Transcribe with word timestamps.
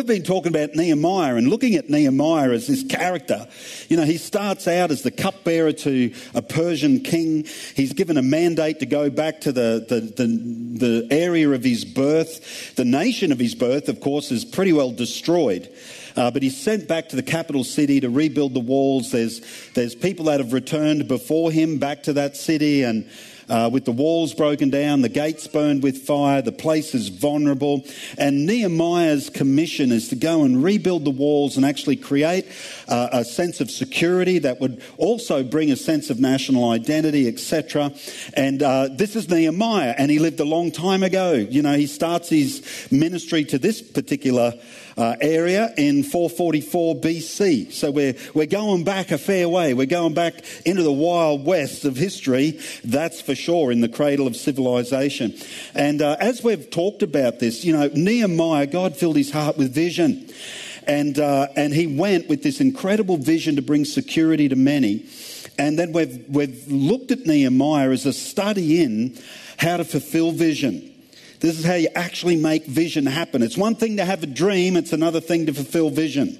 We've 0.00 0.06
been 0.06 0.22
talking 0.22 0.48
about 0.48 0.74
Nehemiah 0.74 1.34
and 1.34 1.48
looking 1.48 1.74
at 1.74 1.90
Nehemiah 1.90 2.52
as 2.52 2.66
this 2.66 2.82
character. 2.82 3.46
You 3.90 3.98
know, 3.98 4.04
he 4.06 4.16
starts 4.16 4.66
out 4.66 4.90
as 4.90 5.02
the 5.02 5.10
cupbearer 5.10 5.72
to 5.72 6.14
a 6.32 6.40
Persian 6.40 7.00
king. 7.00 7.44
He's 7.76 7.92
given 7.92 8.16
a 8.16 8.22
mandate 8.22 8.78
to 8.78 8.86
go 8.86 9.10
back 9.10 9.42
to 9.42 9.52
the, 9.52 9.84
the, 9.86 10.00
the, 10.00 10.26
the 10.78 11.14
area 11.14 11.50
of 11.50 11.62
his 11.62 11.84
birth. 11.84 12.76
The 12.76 12.84
nation 12.86 13.30
of 13.30 13.38
his 13.38 13.54
birth, 13.54 13.90
of 13.90 14.00
course, 14.00 14.30
is 14.30 14.42
pretty 14.42 14.72
well 14.72 14.90
destroyed. 14.90 15.70
Uh, 16.16 16.30
but 16.30 16.42
he's 16.42 16.56
sent 16.56 16.88
back 16.88 17.10
to 17.10 17.16
the 17.16 17.22
capital 17.22 17.62
city 17.62 18.00
to 18.00 18.08
rebuild 18.08 18.54
the 18.54 18.60
walls. 18.60 19.12
There's, 19.12 19.42
there's 19.74 19.94
people 19.94 20.24
that 20.24 20.40
have 20.40 20.54
returned 20.54 21.08
before 21.08 21.52
him 21.52 21.76
back 21.76 22.04
to 22.04 22.14
that 22.14 22.38
city, 22.38 22.84
and 22.84 23.06
uh, 23.50 23.68
with 23.70 23.84
the 23.84 23.92
walls 23.92 24.32
broken 24.32 24.70
down, 24.70 25.02
the 25.02 25.08
gates 25.08 25.46
burned 25.46 25.82
with 25.82 25.98
fire, 25.98 26.40
the 26.40 26.52
place 26.52 26.94
is 26.94 27.08
vulnerable. 27.08 27.84
And 28.16 28.46
Nehemiah's 28.46 29.28
commission 29.28 29.92
is 29.92 30.08
to 30.08 30.16
go 30.16 30.44
and 30.44 30.62
rebuild 30.62 31.04
the 31.04 31.10
walls 31.10 31.56
and 31.56 31.66
actually 31.66 31.96
create 31.96 32.46
uh, 32.88 33.08
a 33.12 33.24
sense 33.24 33.60
of 33.60 33.70
security 33.70 34.38
that 34.38 34.60
would 34.60 34.82
also 34.96 35.42
bring 35.42 35.70
a 35.70 35.76
sense 35.76 36.10
of 36.10 36.20
national 36.20 36.70
identity, 36.70 37.28
etc. 37.28 37.92
And 38.34 38.62
uh, 38.62 38.88
this 38.92 39.16
is 39.16 39.28
Nehemiah, 39.28 39.94
and 39.98 40.10
he 40.10 40.18
lived 40.18 40.40
a 40.40 40.44
long 40.44 40.70
time 40.70 41.02
ago. 41.02 41.32
You 41.32 41.62
know, 41.62 41.74
he 41.74 41.86
starts 41.86 42.28
his 42.28 42.88
ministry 42.90 43.44
to 43.46 43.58
this 43.58 43.82
particular 43.82 44.54
uh, 45.00 45.16
area 45.20 45.72
in 45.76 46.02
444 46.02 46.96
BC. 46.96 47.72
So 47.72 47.90
we're, 47.90 48.14
we're 48.34 48.46
going 48.46 48.84
back 48.84 49.10
a 49.10 49.18
fair 49.18 49.48
way. 49.48 49.72
We're 49.72 49.86
going 49.86 50.14
back 50.14 50.34
into 50.66 50.82
the 50.82 50.92
wild 50.92 51.44
west 51.46 51.84
of 51.84 51.96
history, 51.96 52.60
that's 52.84 53.20
for 53.20 53.34
sure, 53.34 53.72
in 53.72 53.80
the 53.80 53.88
cradle 53.88 54.26
of 54.26 54.36
civilization. 54.36 55.34
And 55.74 56.02
uh, 56.02 56.16
as 56.20 56.44
we've 56.44 56.68
talked 56.68 57.02
about 57.02 57.38
this, 57.38 57.64
you 57.64 57.72
know, 57.72 57.88
Nehemiah, 57.94 58.66
God 58.66 58.94
filled 58.96 59.16
his 59.16 59.30
heart 59.30 59.56
with 59.56 59.74
vision. 59.74 60.28
And, 60.86 61.18
uh, 61.18 61.48
and 61.56 61.72
he 61.72 61.86
went 61.86 62.28
with 62.28 62.42
this 62.42 62.60
incredible 62.60 63.16
vision 63.16 63.56
to 63.56 63.62
bring 63.62 63.84
security 63.84 64.48
to 64.48 64.56
many. 64.56 65.06
And 65.58 65.78
then 65.78 65.92
we've, 65.92 66.24
we've 66.28 66.70
looked 66.70 67.10
at 67.10 67.20
Nehemiah 67.26 67.90
as 67.90 68.06
a 68.06 68.12
study 68.12 68.82
in 68.82 69.18
how 69.58 69.78
to 69.78 69.84
fulfill 69.84 70.32
vision. 70.32 70.89
This 71.40 71.58
is 71.58 71.64
how 71.64 71.74
you 71.74 71.88
actually 71.94 72.36
make 72.36 72.66
vision 72.66 73.06
happen. 73.06 73.42
It's 73.42 73.56
one 73.56 73.74
thing 73.74 73.96
to 73.96 74.04
have 74.04 74.22
a 74.22 74.26
dream, 74.26 74.76
it's 74.76 74.92
another 74.92 75.20
thing 75.20 75.46
to 75.46 75.54
fulfill 75.54 75.90
vision. 75.90 76.38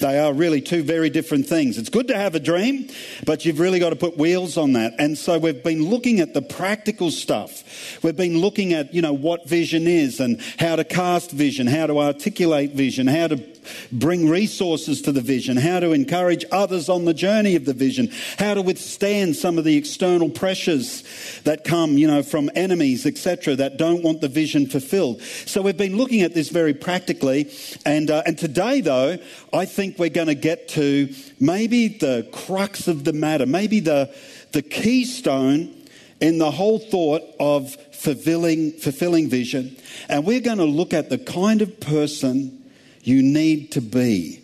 They 0.00 0.18
are 0.18 0.32
really 0.32 0.60
two 0.60 0.82
very 0.82 1.10
different 1.10 1.46
things. 1.46 1.78
It's 1.78 1.88
good 1.88 2.08
to 2.08 2.16
have 2.16 2.34
a 2.34 2.40
dream, 2.40 2.88
but 3.24 3.44
you've 3.44 3.58
really 3.58 3.78
got 3.78 3.90
to 3.90 3.96
put 3.96 4.16
wheels 4.16 4.56
on 4.56 4.74
that. 4.74 4.94
And 4.98 5.16
so 5.16 5.38
we've 5.38 5.62
been 5.62 5.84
looking 5.84 6.20
at 6.20 6.34
the 6.34 6.42
practical 6.42 7.10
stuff. 7.10 8.02
We've 8.02 8.16
been 8.16 8.38
looking 8.38 8.72
at, 8.72 8.94
you 8.94 9.02
know, 9.02 9.12
what 9.12 9.48
vision 9.48 9.86
is 9.86 10.20
and 10.20 10.40
how 10.58 10.76
to 10.76 10.84
cast 10.84 11.30
vision, 11.30 11.66
how 11.66 11.86
to 11.86 11.98
articulate 12.00 12.72
vision, 12.72 13.06
how 13.06 13.28
to 13.28 13.53
bring 13.92 14.28
resources 14.28 15.02
to 15.02 15.12
the 15.12 15.20
vision, 15.20 15.56
how 15.56 15.80
to 15.80 15.92
encourage 15.92 16.44
others 16.50 16.88
on 16.88 17.04
the 17.04 17.14
journey 17.14 17.56
of 17.56 17.64
the 17.64 17.74
vision, 17.74 18.10
how 18.38 18.54
to 18.54 18.62
withstand 18.62 19.36
some 19.36 19.58
of 19.58 19.64
the 19.64 19.76
external 19.76 20.30
pressures 20.30 21.02
that 21.44 21.64
come, 21.64 21.98
you 21.98 22.06
know, 22.06 22.22
from 22.22 22.50
enemies, 22.54 23.06
etc., 23.06 23.56
that 23.56 23.76
don't 23.76 24.02
want 24.02 24.20
the 24.20 24.28
vision 24.28 24.66
fulfilled. 24.66 25.20
So 25.22 25.62
we've 25.62 25.76
been 25.76 25.96
looking 25.96 26.22
at 26.22 26.34
this 26.34 26.48
very 26.48 26.74
practically. 26.74 27.50
And, 27.84 28.10
uh, 28.10 28.22
and 28.26 28.38
today, 28.38 28.80
though, 28.80 29.18
I 29.52 29.64
think 29.64 29.98
we're 29.98 30.08
going 30.08 30.28
to 30.28 30.34
get 30.34 30.68
to 30.70 31.12
maybe 31.40 31.88
the 31.88 32.28
crux 32.32 32.88
of 32.88 33.04
the 33.04 33.12
matter, 33.12 33.46
maybe 33.46 33.80
the, 33.80 34.14
the 34.52 34.62
keystone 34.62 35.74
in 36.20 36.38
the 36.38 36.50
whole 36.50 36.78
thought 36.78 37.22
of 37.38 37.76
fulfilling, 37.92 38.72
fulfilling 38.72 39.28
vision. 39.28 39.76
And 40.08 40.24
we're 40.24 40.40
going 40.40 40.58
to 40.58 40.64
look 40.64 40.92
at 40.94 41.10
the 41.10 41.18
kind 41.18 41.62
of 41.62 41.80
person 41.80 42.63
you 43.04 43.22
need 43.22 43.72
to 43.72 43.80
be 43.80 44.42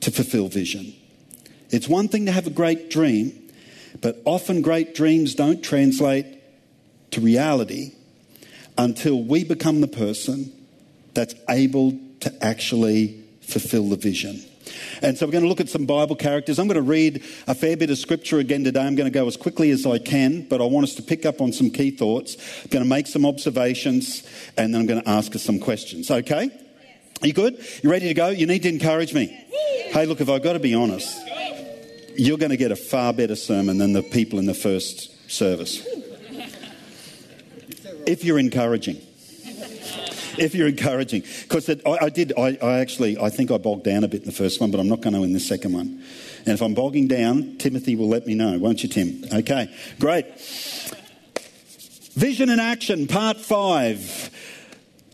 to 0.00 0.10
fulfill 0.10 0.48
vision. 0.48 0.92
It's 1.70 1.88
one 1.88 2.08
thing 2.08 2.26
to 2.26 2.32
have 2.32 2.46
a 2.46 2.50
great 2.50 2.90
dream, 2.90 3.32
but 4.00 4.20
often 4.24 4.60
great 4.60 4.94
dreams 4.94 5.34
don't 5.34 5.62
translate 5.62 6.26
to 7.12 7.20
reality 7.20 7.92
until 8.76 9.22
we 9.22 9.44
become 9.44 9.80
the 9.80 9.88
person 9.88 10.52
that's 11.14 11.34
able 11.48 11.98
to 12.20 12.44
actually 12.44 13.24
fulfill 13.40 13.88
the 13.88 13.96
vision. 13.96 14.42
And 15.02 15.16
so 15.16 15.26
we're 15.26 15.32
going 15.32 15.44
to 15.44 15.48
look 15.48 15.60
at 15.60 15.68
some 15.68 15.86
Bible 15.86 16.16
characters. 16.16 16.58
I'm 16.58 16.66
going 16.66 16.76
to 16.76 16.82
read 16.82 17.22
a 17.46 17.54
fair 17.54 17.76
bit 17.76 17.90
of 17.90 17.98
scripture 17.98 18.38
again 18.38 18.64
today. 18.64 18.80
I'm 18.80 18.96
going 18.96 19.10
to 19.10 19.16
go 19.16 19.26
as 19.26 19.36
quickly 19.36 19.70
as 19.70 19.86
I 19.86 19.98
can, 19.98 20.48
but 20.48 20.60
I 20.60 20.64
want 20.64 20.84
us 20.84 20.94
to 20.96 21.02
pick 21.02 21.24
up 21.24 21.40
on 21.40 21.52
some 21.52 21.70
key 21.70 21.90
thoughts. 21.90 22.36
I'm 22.62 22.70
going 22.70 22.84
to 22.84 22.88
make 22.88 23.06
some 23.06 23.24
observations, 23.24 24.26
and 24.56 24.74
then 24.74 24.80
I'm 24.80 24.86
going 24.86 25.02
to 25.02 25.08
ask 25.08 25.34
us 25.36 25.42
some 25.42 25.60
questions. 25.60 26.10
Okay? 26.10 26.50
Are 27.24 27.26
you 27.26 27.32
good? 27.32 27.66
You 27.82 27.90
ready 27.90 28.08
to 28.08 28.12
go? 28.12 28.28
You 28.28 28.46
need 28.46 28.64
to 28.64 28.68
encourage 28.68 29.14
me. 29.14 29.28
Hey, 29.28 30.04
look, 30.04 30.20
if 30.20 30.28
I've 30.28 30.42
got 30.42 30.52
to 30.52 30.58
be 30.58 30.74
honest, 30.74 31.26
you're 32.16 32.36
going 32.36 32.50
to 32.50 32.58
get 32.58 32.70
a 32.70 32.76
far 32.76 33.14
better 33.14 33.34
sermon 33.34 33.78
than 33.78 33.94
the 33.94 34.02
people 34.02 34.38
in 34.38 34.44
the 34.44 34.52
first 34.52 35.30
service. 35.30 35.86
If 38.06 38.24
you're 38.24 38.38
encouraging 38.38 39.00
if 40.36 40.52
you're 40.52 40.66
encouraging. 40.66 41.22
Because 41.42 41.70
I, 41.70 41.76
I, 41.86 42.08
did, 42.08 42.32
I, 42.36 42.58
I, 42.60 42.80
actually, 42.80 43.16
I 43.16 43.30
think 43.30 43.52
I 43.52 43.56
bogged 43.56 43.84
down 43.84 44.02
a 44.02 44.08
bit 44.08 44.22
in 44.22 44.26
the 44.26 44.32
first 44.32 44.60
one, 44.60 44.72
but 44.72 44.80
I'm 44.80 44.88
not 44.88 45.00
going 45.00 45.14
to 45.14 45.22
in 45.22 45.32
the 45.32 45.38
second 45.38 45.72
one. 45.72 46.02
And 46.40 46.48
if 46.48 46.60
I'm 46.60 46.74
bogging 46.74 47.06
down, 47.06 47.56
Timothy 47.58 47.94
will 47.94 48.08
let 48.08 48.26
me 48.26 48.34
know, 48.34 48.58
won't 48.58 48.82
you, 48.82 48.88
Tim? 48.88 49.22
Okay, 49.32 49.72
great. 50.00 50.26
Vision 52.16 52.50
and 52.50 52.60
action, 52.60 53.06
part 53.06 53.36
five. 53.36 54.30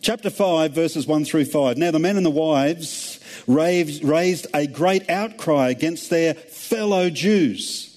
Chapter 0.02 0.30
5, 0.30 0.72
verses 0.72 1.06
1 1.06 1.26
through 1.26 1.44
5. 1.44 1.76
Now 1.76 1.90
the 1.90 1.98
men 1.98 2.16
and 2.16 2.24
the 2.24 2.30
wives 2.30 3.20
raised 3.46 4.46
a 4.54 4.66
great 4.66 5.10
outcry 5.10 5.68
against 5.68 6.08
their 6.08 6.32
fellow 6.32 7.10
Jews 7.10 7.89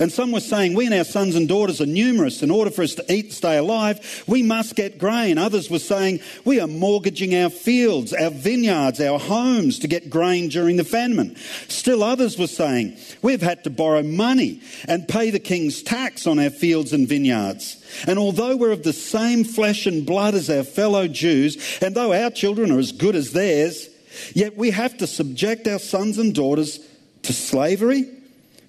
and 0.00 0.10
some 0.10 0.32
were 0.32 0.40
saying, 0.40 0.72
We 0.72 0.86
and 0.86 0.94
our 0.94 1.04
sons 1.04 1.36
and 1.36 1.46
daughters 1.46 1.82
are 1.82 1.86
numerous. 1.86 2.42
In 2.42 2.50
order 2.50 2.70
for 2.70 2.82
us 2.82 2.94
to 2.94 3.12
eat 3.12 3.26
and 3.26 3.34
stay 3.34 3.58
alive, 3.58 4.24
we 4.26 4.42
must 4.42 4.74
get 4.74 4.98
grain. 4.98 5.36
Others 5.36 5.68
were 5.68 5.78
saying, 5.78 6.20
We 6.46 6.58
are 6.58 6.66
mortgaging 6.66 7.36
our 7.36 7.50
fields, 7.50 8.14
our 8.14 8.30
vineyards, 8.30 8.98
our 8.98 9.18
homes 9.18 9.78
to 9.80 9.88
get 9.88 10.08
grain 10.08 10.48
during 10.48 10.76
the 10.76 10.84
famine. 10.84 11.36
Still 11.68 12.02
others 12.02 12.38
were 12.38 12.46
saying, 12.46 12.96
We've 13.20 13.42
had 13.42 13.62
to 13.64 13.70
borrow 13.70 14.02
money 14.02 14.62
and 14.88 15.06
pay 15.06 15.28
the 15.28 15.38
king's 15.38 15.82
tax 15.82 16.26
on 16.26 16.38
our 16.38 16.50
fields 16.50 16.94
and 16.94 17.06
vineyards. 17.06 17.76
And 18.06 18.18
although 18.18 18.56
we're 18.56 18.72
of 18.72 18.84
the 18.84 18.94
same 18.94 19.44
flesh 19.44 19.84
and 19.84 20.06
blood 20.06 20.34
as 20.34 20.48
our 20.48 20.64
fellow 20.64 21.08
Jews, 21.08 21.78
and 21.82 21.94
though 21.94 22.14
our 22.14 22.30
children 22.30 22.72
are 22.72 22.78
as 22.78 22.92
good 22.92 23.14
as 23.14 23.32
theirs, 23.32 23.90
yet 24.32 24.56
we 24.56 24.70
have 24.70 24.96
to 24.96 25.06
subject 25.06 25.68
our 25.68 25.78
sons 25.78 26.16
and 26.16 26.34
daughters 26.34 26.80
to 27.24 27.34
slavery 27.34 28.08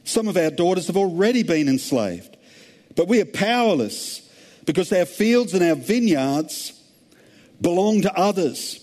some 0.04 0.28
of 0.28 0.38
our 0.38 0.52
daughters 0.52 0.88
have 0.88 0.98
already 0.98 1.44
been 1.44 1.68
enslaved. 1.68 2.38
But 2.96 3.08
we 3.08 3.22
are 3.22 3.26
powerless 3.26 4.30
because 4.66 4.92
our 4.92 5.06
fields 5.06 5.54
and 5.54 5.64
our 5.64 5.76
vineyards 5.76 6.74
belong 7.62 8.02
to 8.02 8.14
others. 8.18 8.81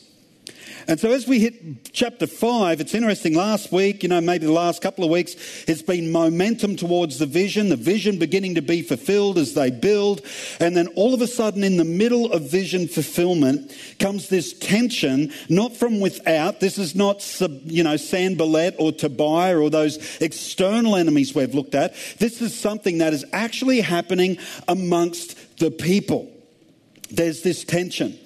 And 0.89 0.99
so, 0.99 1.13
as 1.13 1.29
we 1.29 1.39
hit 1.39 1.93
chapter 1.93 2.27
five, 2.27 2.81
it's 2.81 2.95
interesting. 2.95 3.35
Last 3.35 3.71
week, 3.71 4.03
you 4.03 4.09
know, 4.09 4.23
maybe 4.23 4.47
the 4.47 4.53
last 4.53 4.81
couple 4.81 5.05
of 5.05 5.11
weeks, 5.11 5.35
it's 5.69 5.83
been 5.83 6.11
momentum 6.11 6.77
towards 6.77 7.19
the 7.19 7.27
vision, 7.27 7.69
the 7.69 7.77
vision 7.77 8.19
beginning 8.19 8.55
to 8.55 8.63
be 8.63 8.81
fulfilled 8.81 9.37
as 9.37 9.53
they 9.53 9.71
build. 9.71 10.23
And 10.59 10.75
then 10.75 10.87
all 10.97 11.13
of 11.13 11.21
a 11.21 11.27
sudden, 11.27 11.63
in 11.63 11.77
the 11.77 11.85
middle 11.85 12.33
of 12.33 12.51
vision 12.51 12.89
fulfillment, 12.89 13.71
comes 13.99 14.31
this 14.31 14.55
tension, 14.55 15.31
not 15.51 15.77
from 15.77 16.01
without. 16.01 16.61
This 16.61 16.79
is 16.79 16.95
not, 16.95 17.23
you 17.67 17.85
know, 17.85 17.99
Sanballat 17.99 18.77
or 18.79 18.91
Tobiah 18.91 19.59
or 19.61 19.69
those 19.69 19.99
external 20.23 20.97
enemies 20.97 21.35
we've 21.35 21.55
looked 21.55 21.75
at. 21.75 21.95
This 22.19 22.41
is 22.41 22.59
something 22.59 22.97
that 22.99 23.13
is 23.13 23.27
actually 23.35 23.83
happening 23.83 24.39
amongst 24.67 25.59
the 25.59 25.71
people. 25.71 26.33
There's 27.11 27.43
this 27.43 27.65
tension. 27.65 28.19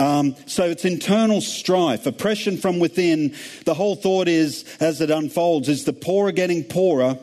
Um, 0.00 0.34
so 0.46 0.64
it's 0.64 0.86
internal 0.86 1.42
strife, 1.42 2.06
oppression 2.06 2.56
from 2.56 2.78
within. 2.78 3.34
The 3.66 3.74
whole 3.74 3.96
thought 3.96 4.28
is, 4.28 4.64
as 4.80 5.02
it 5.02 5.10
unfolds, 5.10 5.68
is 5.68 5.84
the 5.84 5.92
poor 5.92 6.28
are 6.28 6.32
getting 6.32 6.64
poorer 6.64 7.18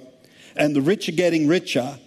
and 0.56 0.76
the 0.76 0.82
rich 0.82 1.10
are 1.10 1.14
getting 1.14 1.48
richer. 1.48 1.98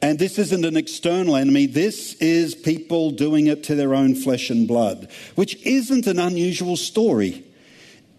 And 0.00 0.18
this 0.18 0.38
isn't 0.38 0.64
an 0.64 0.76
external 0.76 1.36
enemy. 1.36 1.66
This 1.66 2.14
is 2.14 2.54
people 2.54 3.10
doing 3.10 3.46
it 3.46 3.64
to 3.64 3.74
their 3.74 3.94
own 3.94 4.14
flesh 4.14 4.48
and 4.48 4.66
blood, 4.66 5.08
which 5.34 5.56
isn't 5.66 6.06
an 6.06 6.18
unusual 6.18 6.76
story 6.76 7.44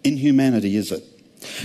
in 0.04 0.16
humanity, 0.16 0.76
is 0.76 0.92
it? 0.92 1.04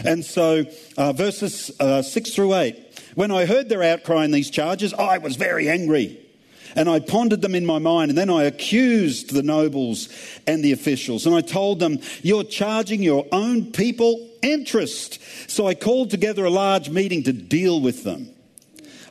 And 0.03 0.25
so, 0.25 0.65
uh, 0.97 1.13
verses 1.13 1.71
uh, 1.79 2.01
6 2.01 2.33
through 2.33 2.55
8. 2.55 3.11
When 3.15 3.29
I 3.31 3.45
heard 3.45 3.69
their 3.69 3.83
outcry 3.83 4.23
and 4.23 4.33
these 4.33 4.49
charges, 4.49 4.93
I 4.95 5.19
was 5.19 5.35
very 5.35 5.69
angry. 5.69 6.22
And 6.75 6.89
I 6.89 6.99
pondered 6.99 7.41
them 7.41 7.55
in 7.55 7.65
my 7.65 7.79
mind, 7.79 8.09
and 8.11 8.17
then 8.17 8.29
I 8.29 8.43
accused 8.43 9.33
the 9.33 9.43
nobles 9.43 10.09
and 10.47 10.63
the 10.63 10.71
officials. 10.71 11.25
And 11.25 11.35
I 11.35 11.41
told 11.41 11.79
them, 11.79 11.99
You're 12.21 12.43
charging 12.43 13.03
your 13.03 13.25
own 13.31 13.71
people 13.71 14.29
interest. 14.41 15.19
So 15.49 15.67
I 15.67 15.73
called 15.73 16.09
together 16.09 16.45
a 16.45 16.49
large 16.49 16.89
meeting 16.89 17.23
to 17.23 17.33
deal 17.33 17.79
with 17.79 18.03
them. 18.03 18.29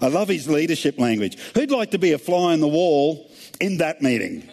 I 0.00 0.09
love 0.09 0.29
his 0.29 0.49
leadership 0.49 0.99
language. 0.99 1.38
Who'd 1.55 1.70
like 1.70 1.93
to 1.93 1.99
be 1.99 2.12
a 2.12 2.19
fly 2.19 2.53
on 2.53 2.61
the 2.61 2.69
wall 2.69 3.31
in 3.61 3.79
that 3.79 4.03
meeting. 4.03 4.49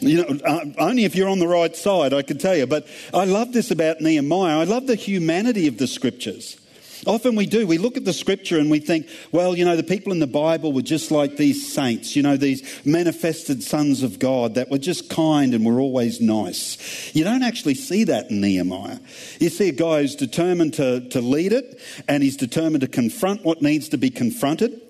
You 0.00 0.22
know, 0.22 0.38
uh, 0.44 0.64
only 0.78 1.04
if 1.04 1.14
you're 1.14 1.28
on 1.28 1.38
the 1.38 1.48
right 1.48 1.74
side, 1.74 2.12
I 2.12 2.22
can 2.22 2.36
tell 2.36 2.54
you. 2.54 2.66
But 2.66 2.86
I 3.14 3.24
love 3.24 3.52
this 3.52 3.70
about 3.70 4.00
Nehemiah. 4.00 4.58
I 4.58 4.64
love 4.64 4.86
the 4.86 4.94
humanity 4.94 5.66
of 5.66 5.78
the 5.78 5.86
scriptures. 5.86 6.58
Often 7.04 7.34
we 7.34 7.46
do. 7.46 7.66
We 7.66 7.78
look 7.78 7.96
at 7.96 8.04
the 8.04 8.12
scripture 8.12 8.58
and 8.58 8.70
we 8.70 8.78
think, 8.78 9.08
well, 9.32 9.56
you 9.56 9.64
know, 9.64 9.74
the 9.74 9.82
people 9.82 10.12
in 10.12 10.20
the 10.20 10.26
Bible 10.28 10.72
were 10.72 10.82
just 10.82 11.10
like 11.10 11.36
these 11.36 11.72
saints, 11.72 12.14
you 12.14 12.22
know, 12.22 12.36
these 12.36 12.86
manifested 12.86 13.62
sons 13.62 14.04
of 14.04 14.20
God 14.20 14.54
that 14.54 14.70
were 14.70 14.78
just 14.78 15.10
kind 15.10 15.52
and 15.52 15.66
were 15.66 15.80
always 15.80 16.20
nice. 16.20 17.14
You 17.14 17.24
don't 17.24 17.42
actually 17.42 17.74
see 17.74 18.04
that 18.04 18.30
in 18.30 18.40
Nehemiah. 18.40 19.00
You 19.40 19.48
see 19.48 19.68
a 19.68 19.72
guy 19.72 20.02
who's 20.02 20.14
determined 20.14 20.74
to, 20.74 21.08
to 21.08 21.20
lead 21.20 21.52
it 21.52 21.80
and 22.06 22.22
he's 22.22 22.36
determined 22.36 22.82
to 22.82 22.88
confront 22.88 23.44
what 23.44 23.62
needs 23.62 23.88
to 23.88 23.98
be 23.98 24.10
confronted. 24.10 24.80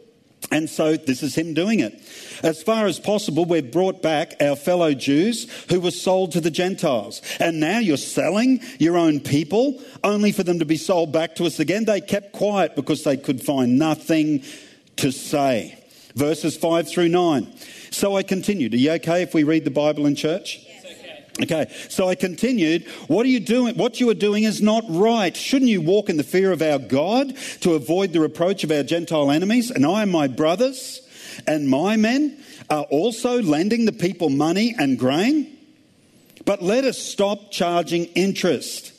And 0.50 0.68
so 0.68 0.96
this 0.96 1.22
is 1.22 1.34
him 1.34 1.54
doing 1.54 1.80
it. 1.80 1.98
As 2.42 2.62
far 2.62 2.86
as 2.86 2.98
possible, 2.98 3.44
we've 3.44 3.70
brought 3.70 4.02
back 4.02 4.34
our 4.40 4.56
fellow 4.56 4.92
Jews 4.92 5.50
who 5.70 5.80
were 5.80 5.90
sold 5.90 6.32
to 6.32 6.40
the 6.40 6.50
Gentiles. 6.50 7.22
And 7.38 7.60
now 7.60 7.78
you're 7.78 7.96
selling 7.96 8.60
your 8.78 8.96
own 8.96 9.20
people 9.20 9.80
only 10.04 10.32
for 10.32 10.42
them 10.42 10.58
to 10.58 10.64
be 10.64 10.76
sold 10.76 11.12
back 11.12 11.36
to 11.36 11.46
us 11.46 11.60
again. 11.60 11.84
They 11.84 12.00
kept 12.00 12.32
quiet 12.32 12.76
because 12.76 13.04
they 13.04 13.16
could 13.16 13.40
find 13.40 13.78
nothing 13.78 14.42
to 14.96 15.10
say. 15.12 15.78
Verses 16.14 16.56
5 16.56 16.88
through 16.88 17.08
9. 17.08 17.50
So 17.90 18.16
I 18.16 18.22
continued. 18.22 18.74
Are 18.74 18.78
you 18.78 18.92
okay 18.92 19.22
if 19.22 19.32
we 19.32 19.44
read 19.44 19.64
the 19.64 19.70
Bible 19.70 20.06
in 20.06 20.16
church? 20.16 20.66
Okay, 21.40 21.72
so 21.88 22.08
I 22.08 22.14
continued, 22.14 22.86
what 23.08 23.24
are 23.24 23.30
you 23.30 23.40
doing? 23.40 23.74
What 23.76 24.00
you 24.00 24.10
are 24.10 24.14
doing 24.14 24.44
is 24.44 24.60
not 24.60 24.84
right. 24.88 25.34
Shouldn't 25.34 25.70
you 25.70 25.80
walk 25.80 26.10
in 26.10 26.18
the 26.18 26.24
fear 26.24 26.52
of 26.52 26.60
our 26.60 26.78
God 26.78 27.34
to 27.60 27.72
avoid 27.72 28.12
the 28.12 28.20
reproach 28.20 28.64
of 28.64 28.70
our 28.70 28.82
Gentile 28.82 29.30
enemies? 29.30 29.70
And 29.70 29.86
I 29.86 30.02
and 30.02 30.12
my 30.12 30.28
brothers 30.28 31.00
and 31.46 31.68
my 31.68 31.96
men 31.96 32.38
are 32.68 32.84
also 32.84 33.40
lending 33.40 33.86
the 33.86 33.92
people 33.92 34.28
money 34.28 34.74
and 34.78 34.98
grain. 34.98 35.56
But 36.44 36.62
let 36.62 36.84
us 36.84 36.98
stop 36.98 37.50
charging 37.50 38.06
interest. 38.06 38.92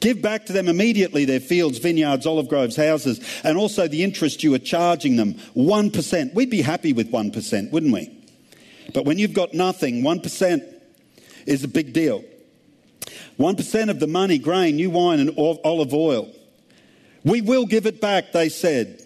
Give 0.00 0.20
back 0.20 0.46
to 0.46 0.52
them 0.52 0.68
immediately 0.68 1.24
their 1.24 1.40
fields, 1.40 1.78
vineyards, 1.78 2.26
olive 2.26 2.48
groves, 2.48 2.76
houses, 2.76 3.20
and 3.44 3.56
also 3.56 3.86
the 3.86 4.02
interest 4.02 4.42
you 4.42 4.54
are 4.54 4.58
charging 4.58 5.16
them 5.16 5.34
1%. 5.54 6.34
We'd 6.34 6.50
be 6.50 6.62
happy 6.62 6.92
with 6.92 7.10
1%, 7.10 7.70
wouldn't 7.70 7.92
we? 7.92 8.10
But 8.92 9.04
when 9.04 9.18
you've 9.18 9.34
got 9.34 9.54
nothing, 9.54 10.02
1% 10.02 10.79
is 11.46 11.64
a 11.64 11.68
big 11.68 11.92
deal. 11.92 12.24
1% 13.38 13.90
of 13.90 14.00
the 14.00 14.06
money, 14.06 14.38
grain, 14.38 14.76
new 14.76 14.90
wine, 14.90 15.20
and 15.20 15.30
olive 15.36 15.94
oil. 15.94 16.30
We 17.24 17.40
will 17.40 17.66
give 17.66 17.86
it 17.86 18.00
back, 18.00 18.32
they 18.32 18.48
said, 18.48 19.02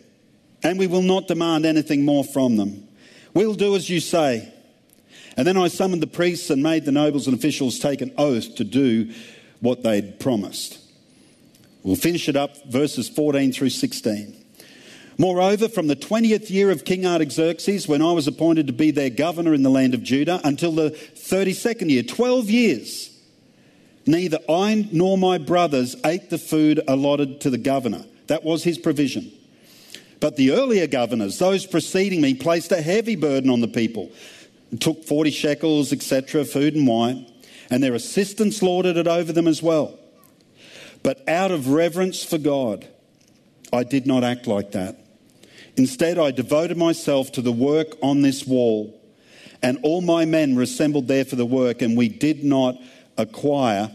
and 0.63 0.79
we 0.79 0.87
will 0.87 1.03
not 1.03 1.29
demand 1.29 1.67
anything 1.67 2.05
more 2.05 2.25
from 2.25 2.57
them. 2.57 2.89
We'll 3.33 3.55
do 3.55 3.77
as 3.77 3.91
you 3.91 4.01
say. 4.01 4.53
And 5.37 5.47
then 5.47 5.57
I 5.57 5.69
summoned 5.69 6.03
the 6.03 6.07
priests 6.07 6.51
and 6.51 6.63
made 6.63 6.85
the 6.85 6.93
nobles 6.93 7.27
and 7.27 7.37
officials 7.37 7.79
take 7.79 8.01
an 8.01 8.13
oath 8.17 8.55
to 8.57 8.65
do 8.65 9.13
what 9.61 9.83
they'd 9.83 10.21
promised. 10.21 10.79
We'll 11.83 11.97
finish 11.97 12.29
it 12.29 12.37
up, 12.37 12.65
verses 12.67 13.09
14 13.09 13.53
through 13.53 13.71
16. 13.71 14.44
Moreover, 15.17 15.69
from 15.69 15.87
the 15.87 15.97
20th 15.97 16.51
year 16.51 16.71
of 16.71 16.85
King 16.85 17.07
Artaxerxes, 17.07 17.87
when 17.87 18.03
I 18.03 18.13
was 18.13 18.27
appointed 18.27 18.67
to 18.67 18.73
be 18.73 18.91
their 18.91 19.11
governor 19.11 19.55
in 19.55 19.63
the 19.63 19.71
land 19.71 19.95
of 19.95 20.03
Judah, 20.03 20.41
until 20.43 20.73
the 20.73 20.91
32nd 20.91 21.91
year, 21.91 22.03
12 22.03 22.51
years, 22.51 23.11
neither 24.07 24.39
I 24.49 24.89
nor 24.91 25.17
my 25.17 25.39
brothers 25.39 25.95
ate 26.05 26.31
the 26.31 26.39
food 26.39 26.81
allotted 26.89 27.41
to 27.43 27.51
the 27.51 27.59
governor. 27.59 28.05
That 28.27 28.43
was 28.43 28.65
his 28.65 28.79
provision. 28.79 29.31
But 30.19 30.37
the 30.37 30.53
earlier 30.53 30.87
governors, 30.87 31.39
those 31.39 31.67
preceding 31.67 32.21
me, 32.21 32.35
placed 32.35 32.73
a 32.73 32.83
heavy 32.83 33.15
burden 33.15 33.51
on 33.51 33.61
the 33.61 33.69
people, 33.69 34.11
took 34.81 35.05
40 35.05 35.31
shekels, 35.31 35.93
etc., 35.93 36.45
food 36.45 36.75
and 36.75 36.87
wine, 36.87 37.27
and 37.71 37.83
their 37.83 37.95
assistants 37.95 38.63
lorded 38.63 38.97
it 38.97 39.07
over 39.07 39.33
them 39.33 39.47
as 39.47 39.63
well. 39.63 39.99
But 41.03 41.23
out 41.29 41.51
of 41.51 41.69
reverence 41.69 42.25
for 42.25 42.39
God, 42.39 42.89
I 43.73 43.85
did 43.85 44.07
not 44.07 44.25
act 44.25 44.47
like 44.47 44.73
that. 44.73 45.04
Instead, 45.77 46.19
I 46.19 46.31
devoted 46.31 46.77
myself 46.77 47.33
to 47.33 47.43
the 47.43 47.53
work 47.53 47.97
on 48.03 48.23
this 48.23 48.47
wall, 48.47 49.01
and 49.63 49.79
all 49.83 50.01
my 50.01 50.25
men 50.25 50.55
were 50.55 50.63
assembled 50.63 51.09
there 51.09 51.25
for 51.25 51.37
the 51.37 51.47
work, 51.47 51.83
and 51.83 51.97
we 51.97 52.09
did 52.09 52.45
not 52.45 52.77
acquire 53.17 53.91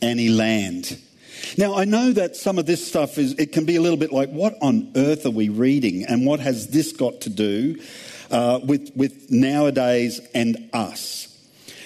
any 0.00 0.28
land. 0.28 0.98
Now, 1.58 1.74
I 1.74 1.84
know 1.84 2.12
that 2.12 2.34
some 2.36 2.58
of 2.58 2.66
this 2.66 2.86
stuff 2.86 3.18
is, 3.18 3.34
it 3.34 3.52
can 3.52 3.64
be 3.64 3.76
a 3.76 3.80
little 3.80 3.98
bit 3.98 4.12
like, 4.12 4.30
what 4.30 4.54
on 4.62 4.90
earth 4.96 5.26
are 5.26 5.30
we 5.30 5.48
reading? 5.48 6.04
And 6.04 6.24
what 6.26 6.40
has 6.40 6.68
this 6.68 6.92
got 6.92 7.20
to 7.22 7.30
do 7.30 7.80
uh, 8.30 8.60
with, 8.64 8.92
with 8.96 9.30
nowadays 9.30 10.20
and 10.34 10.70
us? 10.72 11.35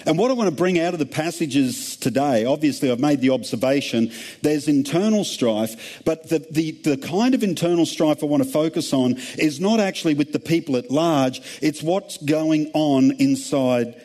And 0.07 0.17
what 0.17 0.31
I 0.31 0.35
want 0.35 0.49
to 0.49 0.55
bring 0.55 0.79
out 0.79 0.93
of 0.93 0.99
the 0.99 1.07
passages 1.07 1.97
today, 1.97 2.45
obviously, 2.45 2.91
I've 2.91 3.01
made 3.01 3.21
the 3.21 3.31
observation 3.31 4.13
there's 4.43 4.69
internal 4.69 5.25
strife, 5.25 6.03
but 6.05 6.29
the, 6.29 6.39
the, 6.51 6.73
the, 6.73 6.97
kind 6.97 7.35
of 7.35 7.43
internal 7.43 7.87
strife 7.87 8.23
I 8.23 8.27
want 8.27 8.43
to 8.43 8.49
focus 8.49 8.93
on 8.93 9.17
is 9.39 9.61
not 9.61 9.81
actually 9.81 10.15
with 10.15 10.33
the 10.33 10.39
people 10.39 10.77
at 10.77 10.91
large, 10.91 11.41
it's 11.61 11.83
what's 11.83 12.17
going 12.19 12.71
on 12.75 13.13
inside 13.19 14.01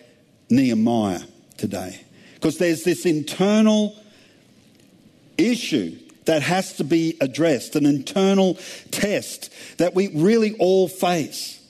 Nehemiah 0.50 1.22
today. 1.58 2.02
Because 2.36 2.58
there's 2.58 2.84
this 2.84 3.06
internal 3.06 3.96
issue 5.38 5.98
that 6.26 6.42
has 6.42 6.74
to 6.74 6.84
be 6.84 7.18
addressed, 7.22 7.76
an 7.76 7.86
internal 7.86 8.58
test 8.92 9.52
that 9.78 9.96
we 9.96 10.08
really 10.16 10.56
all 10.58 10.88
face. 10.88 11.65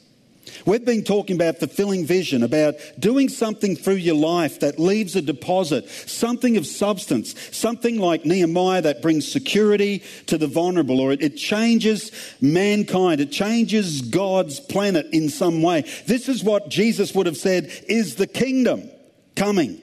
We've 0.66 0.84
been 0.84 1.04
talking 1.04 1.36
about 1.36 1.60
fulfilling 1.60 2.06
vision, 2.06 2.42
about 2.42 2.76
doing 2.98 3.30
something 3.30 3.76
through 3.76 3.96
your 3.96 4.16
life 4.16 4.62
that 4.62 4.80
leaves 4.80 5.16
a 5.16 5.22
deposit, 5.22 5.88
something 5.90 6.58
of 6.58 6.66
substance, 6.66 7.36
something 7.56 8.00
like 8.00 8.26
Nehemiah 8.26 8.82
that 8.82 9.02
brings 9.02 9.32
security 9.32 10.02
to 10.26 10.40
the 10.40 10.48
vulnerable, 10.48 11.00
or 11.00 11.12
it, 11.12 11.22
it 11.22 11.38
changes 11.38 12.12
mankind, 12.42 13.22
it 13.22 13.32
changes 13.32 14.02
God's 14.02 14.60
planet 14.60 15.08
in 15.12 15.30
some 15.30 15.62
way. 15.62 15.82
This 16.08 16.28
is 16.28 16.44
what 16.44 16.70
Jesus 16.70 17.14
would 17.14 17.28
have 17.28 17.38
said 17.38 17.72
is 17.88 18.16
the 18.16 18.28
kingdom 18.28 18.90
coming 19.36 19.80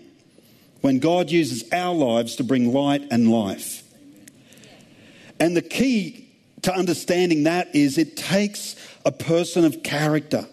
when 0.80 0.98
God 0.98 1.30
uses 1.30 1.64
our 1.72 1.94
lives 1.94 2.36
to 2.36 2.44
bring 2.44 2.72
light 2.72 3.06
and 3.10 3.30
life. 3.30 3.84
And 5.38 5.56
the 5.56 5.62
key 5.62 6.28
to 6.62 6.74
understanding 6.74 7.44
that 7.44 7.74
is 7.74 7.98
it 7.98 8.16
takes 8.16 8.74
a 9.04 9.12
person 9.12 9.64
of 9.64 9.82
character. 9.82 10.46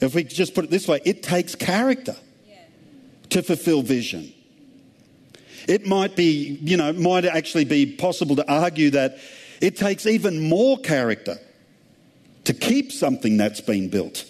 If 0.00 0.14
we 0.14 0.24
just 0.24 0.54
put 0.54 0.64
it 0.64 0.70
this 0.70 0.88
way, 0.88 1.00
it 1.04 1.22
takes 1.22 1.54
character 1.54 2.16
yeah. 2.48 2.56
to 3.30 3.42
fulfill 3.42 3.82
vision. 3.82 4.32
It 5.68 5.86
might 5.86 6.16
be, 6.16 6.58
you 6.62 6.76
know, 6.76 6.92
might 6.92 7.24
actually 7.24 7.66
be 7.66 7.86
possible 7.86 8.36
to 8.36 8.50
argue 8.50 8.90
that 8.90 9.18
it 9.60 9.76
takes 9.76 10.06
even 10.06 10.48
more 10.48 10.78
character 10.78 11.38
to 12.44 12.54
keep 12.54 12.92
something 12.92 13.36
that's 13.36 13.60
been 13.60 13.90
built. 13.90 14.24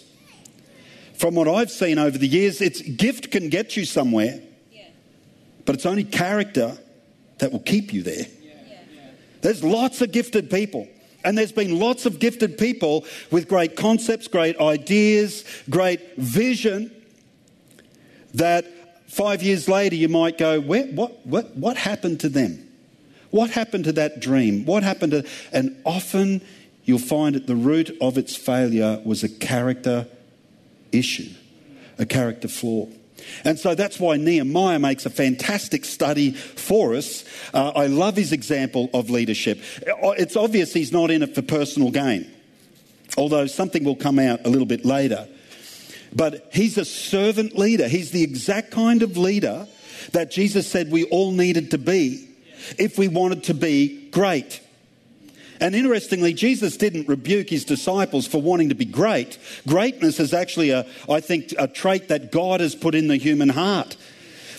From 1.13 1.35
what 1.35 1.47
I've 1.47 1.71
seen 1.71 1.97
over 1.99 2.17
the 2.17 2.27
years, 2.27 2.61
it's 2.61 2.81
gift 2.81 3.31
can 3.31 3.49
get 3.49 3.77
you 3.77 3.85
somewhere, 3.85 4.41
yeah. 4.71 4.87
but 5.65 5.75
it's 5.75 5.85
only 5.85 6.03
character 6.03 6.77
that 7.37 7.51
will 7.51 7.59
keep 7.59 7.93
you 7.93 8.03
there. 8.03 8.25
Yeah. 8.41 8.81
There's 9.41 9.63
lots 9.63 10.01
of 10.01 10.11
gifted 10.11 10.49
people 10.49 10.89
and 11.23 11.37
there's 11.37 11.51
been 11.51 11.79
lots 11.79 12.05
of 12.05 12.19
gifted 12.19 12.57
people 12.57 13.05
with 13.29 13.47
great 13.47 13.75
concepts, 13.75 14.27
great 14.27 14.59
ideas, 14.59 15.45
great 15.69 16.15
vision 16.17 16.91
that 18.33 18.65
five 19.09 19.43
years 19.43 19.67
later 19.67 19.95
you 19.95 20.09
might 20.09 20.37
go, 20.37 20.59
what, 20.59 20.89
what, 21.25 21.55
what 21.55 21.77
happened 21.77 22.19
to 22.21 22.29
them? 22.29 22.67
What 23.29 23.49
happened 23.49 23.85
to 23.85 23.93
that 23.93 24.19
dream? 24.19 24.65
What 24.65 24.83
happened 24.83 25.11
to. 25.11 25.27
And 25.51 25.81
often 25.85 26.41
you'll 26.83 26.99
find 26.99 27.35
at 27.35 27.47
the 27.47 27.55
root 27.55 27.95
of 28.01 28.17
its 28.17 28.35
failure 28.35 29.01
was 29.05 29.23
a 29.23 29.29
character 29.29 30.07
issue, 30.91 31.29
a 31.97 32.05
character 32.05 32.47
flaw. 32.47 32.87
And 33.43 33.59
so 33.59 33.75
that's 33.75 33.99
why 33.99 34.17
Nehemiah 34.17 34.79
makes 34.79 35.05
a 35.05 35.09
fantastic 35.09 35.85
study 35.85 36.31
for 36.31 36.95
us. 36.95 37.23
Uh, 37.53 37.71
I 37.75 37.87
love 37.87 38.15
his 38.15 38.31
example 38.31 38.89
of 38.93 39.09
leadership. 39.09 39.59
It's 39.85 40.35
obvious 40.35 40.73
he's 40.73 40.91
not 40.91 41.11
in 41.11 41.23
it 41.23 41.35
for 41.35 41.41
personal 41.41 41.91
gain, 41.91 42.29
although 43.17 43.47
something 43.47 43.83
will 43.83 43.95
come 43.95 44.19
out 44.19 44.45
a 44.45 44.49
little 44.49 44.67
bit 44.67 44.85
later. 44.85 45.27
But 46.13 46.49
he's 46.53 46.77
a 46.77 46.85
servant 46.85 47.57
leader. 47.57 47.87
He's 47.87 48.11
the 48.11 48.23
exact 48.23 48.71
kind 48.71 49.01
of 49.01 49.17
leader 49.17 49.67
that 50.11 50.31
Jesus 50.31 50.67
said 50.67 50.91
we 50.91 51.05
all 51.05 51.31
needed 51.31 51.71
to 51.71 51.77
be 51.77 52.27
if 52.77 52.97
we 52.97 53.07
wanted 53.07 53.45
to 53.45 53.53
be 53.53 54.09
great. 54.09 54.61
And 55.61 55.75
interestingly, 55.75 56.33
Jesus 56.33 56.75
didn't 56.75 57.07
rebuke 57.07 57.51
his 57.51 57.63
disciples 57.63 58.25
for 58.25 58.41
wanting 58.41 58.69
to 58.69 58.75
be 58.75 58.83
great. 58.83 59.37
Greatness 59.67 60.19
is 60.19 60.33
actually, 60.33 60.71
a, 60.71 60.87
I 61.07 61.21
think, 61.21 61.53
a 61.57 61.67
trait 61.67 62.07
that 62.07 62.31
God 62.31 62.59
has 62.59 62.73
put 62.73 62.95
in 62.95 63.07
the 63.07 63.17
human 63.17 63.49
heart. 63.49 63.95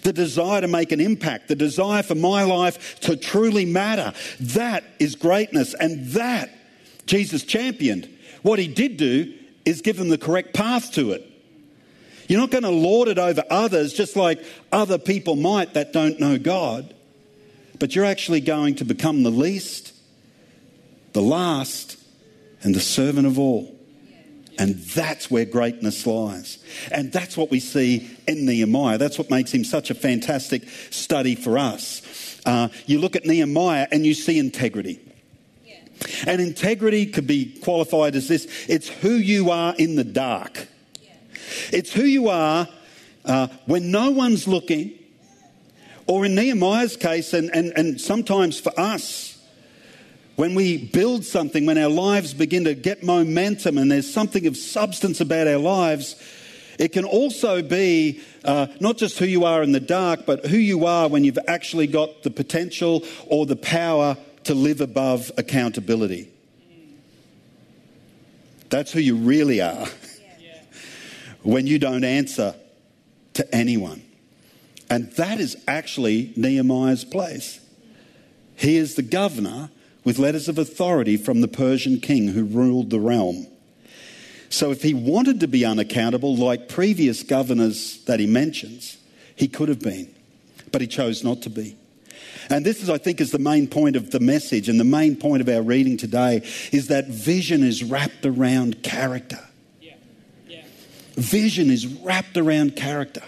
The 0.04 0.12
desire 0.12 0.60
to 0.60 0.68
make 0.68 0.92
an 0.92 1.00
impact, 1.00 1.48
the 1.48 1.56
desire 1.56 2.04
for 2.04 2.14
my 2.14 2.44
life 2.44 3.00
to 3.00 3.16
truly 3.16 3.64
matter. 3.64 4.14
That 4.40 4.84
is 5.00 5.16
greatness. 5.16 5.74
And 5.74 6.06
that 6.12 6.50
Jesus 7.06 7.42
championed. 7.42 8.08
What 8.42 8.60
he 8.60 8.68
did 8.68 8.96
do 8.96 9.34
is 9.64 9.80
give 9.80 9.96
them 9.96 10.08
the 10.08 10.18
correct 10.18 10.54
path 10.54 10.92
to 10.92 11.12
it. 11.12 11.28
You're 12.28 12.40
not 12.40 12.50
going 12.50 12.62
to 12.62 12.70
lord 12.70 13.08
it 13.08 13.18
over 13.18 13.44
others 13.50 13.92
just 13.92 14.16
like 14.16 14.42
other 14.70 14.98
people 14.98 15.36
might 15.36 15.74
that 15.74 15.92
don't 15.92 16.18
know 16.20 16.38
God. 16.38 16.94
But 17.78 17.94
you're 17.94 18.04
actually 18.04 18.40
going 18.40 18.76
to 18.76 18.84
become 18.84 19.22
the 19.24 19.30
least, 19.30 19.91
the 21.12 21.22
last, 21.22 21.96
and 22.62 22.74
the 22.74 22.80
servant 22.80 23.26
of 23.26 23.38
all. 23.38 23.78
And 24.58 24.76
that's 24.76 25.30
where 25.30 25.44
greatness 25.44 26.06
lies. 26.06 26.58
And 26.90 27.10
that's 27.10 27.36
what 27.36 27.50
we 27.50 27.58
see 27.58 28.10
in 28.28 28.44
Nehemiah. 28.44 28.98
That's 28.98 29.18
what 29.18 29.30
makes 29.30 29.52
him 29.52 29.64
such 29.64 29.90
a 29.90 29.94
fantastic 29.94 30.68
study 30.90 31.34
for 31.34 31.56
us. 31.58 32.40
Uh, 32.44 32.68
you 32.86 32.98
look 32.98 33.16
at 33.16 33.24
Nehemiah 33.24 33.88
and 33.90 34.04
you 34.04 34.14
see 34.14 34.38
integrity. 34.38 35.00
And 36.26 36.40
integrity 36.40 37.06
could 37.06 37.26
be 37.26 37.58
qualified 37.60 38.16
as 38.16 38.28
this 38.28 38.46
it's 38.68 38.88
who 38.88 39.12
you 39.12 39.50
are 39.50 39.74
in 39.76 39.96
the 39.96 40.04
dark. 40.04 40.68
It's 41.72 41.92
who 41.92 42.04
you 42.04 42.28
are 42.28 42.68
uh, 43.24 43.48
when 43.66 43.90
no 43.90 44.10
one's 44.10 44.48
looking, 44.48 44.98
or 46.06 46.24
in 46.26 46.34
Nehemiah's 46.34 46.96
case, 46.96 47.32
and, 47.32 47.50
and, 47.54 47.72
and 47.76 48.00
sometimes 48.00 48.58
for 48.58 48.72
us, 48.78 49.31
when 50.36 50.54
we 50.54 50.78
build 50.78 51.24
something, 51.24 51.66
when 51.66 51.78
our 51.78 51.88
lives 51.88 52.34
begin 52.34 52.64
to 52.64 52.74
get 52.74 53.02
momentum 53.02 53.78
and 53.78 53.90
there's 53.90 54.12
something 54.12 54.46
of 54.46 54.56
substance 54.56 55.20
about 55.20 55.46
our 55.46 55.58
lives, 55.58 56.16
it 56.78 56.92
can 56.92 57.04
also 57.04 57.62
be 57.62 58.20
uh, 58.44 58.66
not 58.80 58.96
just 58.96 59.18
who 59.18 59.26
you 59.26 59.44
are 59.44 59.62
in 59.62 59.72
the 59.72 59.80
dark, 59.80 60.24
but 60.26 60.46
who 60.46 60.56
you 60.56 60.86
are 60.86 61.08
when 61.08 61.22
you've 61.22 61.38
actually 61.46 61.86
got 61.86 62.22
the 62.22 62.30
potential 62.30 63.04
or 63.26 63.46
the 63.46 63.56
power 63.56 64.16
to 64.44 64.54
live 64.54 64.80
above 64.80 65.30
accountability. 65.36 66.28
That's 68.70 68.90
who 68.90 69.00
you 69.00 69.16
really 69.16 69.60
are 69.60 69.86
when 71.42 71.66
you 71.66 71.78
don't 71.78 72.04
answer 72.04 72.54
to 73.34 73.54
anyone. 73.54 74.02
And 74.88 75.12
that 75.12 75.40
is 75.40 75.56
actually 75.68 76.32
Nehemiah's 76.36 77.04
place. 77.04 77.60
He 78.56 78.76
is 78.76 78.94
the 78.94 79.02
governor 79.02 79.70
with 80.04 80.18
letters 80.18 80.48
of 80.48 80.58
authority 80.58 81.16
from 81.16 81.40
the 81.40 81.48
Persian 81.48 82.00
king 82.00 82.28
who 82.28 82.44
ruled 82.44 82.90
the 82.90 83.00
realm. 83.00 83.46
So 84.48 84.70
if 84.70 84.82
he 84.82 84.92
wanted 84.92 85.40
to 85.40 85.48
be 85.48 85.64
unaccountable, 85.64 86.36
like 86.36 86.68
previous 86.68 87.22
governors 87.22 88.04
that 88.04 88.20
he 88.20 88.26
mentions, 88.26 88.98
he 89.34 89.48
could 89.48 89.68
have 89.68 89.80
been. 89.80 90.12
But 90.70 90.80
he 90.80 90.86
chose 90.86 91.24
not 91.24 91.42
to 91.42 91.50
be. 91.50 91.76
And 92.50 92.66
this 92.66 92.82
is, 92.82 92.90
I 92.90 92.98
think, 92.98 93.20
is 93.20 93.30
the 93.30 93.38
main 93.38 93.66
point 93.66 93.96
of 93.96 94.10
the 94.10 94.20
message 94.20 94.68
and 94.68 94.78
the 94.78 94.84
main 94.84 95.16
point 95.16 95.40
of 95.40 95.48
our 95.48 95.62
reading 95.62 95.96
today 95.96 96.42
is 96.70 96.88
that 96.88 97.08
vision 97.08 97.62
is 97.62 97.82
wrapped 97.82 98.26
around 98.26 98.82
character. 98.82 99.40
Yeah. 99.80 99.94
Yeah. 100.48 100.64
Vision 101.14 101.70
is 101.70 101.86
wrapped 101.86 102.36
around 102.36 102.76
character. 102.76 103.22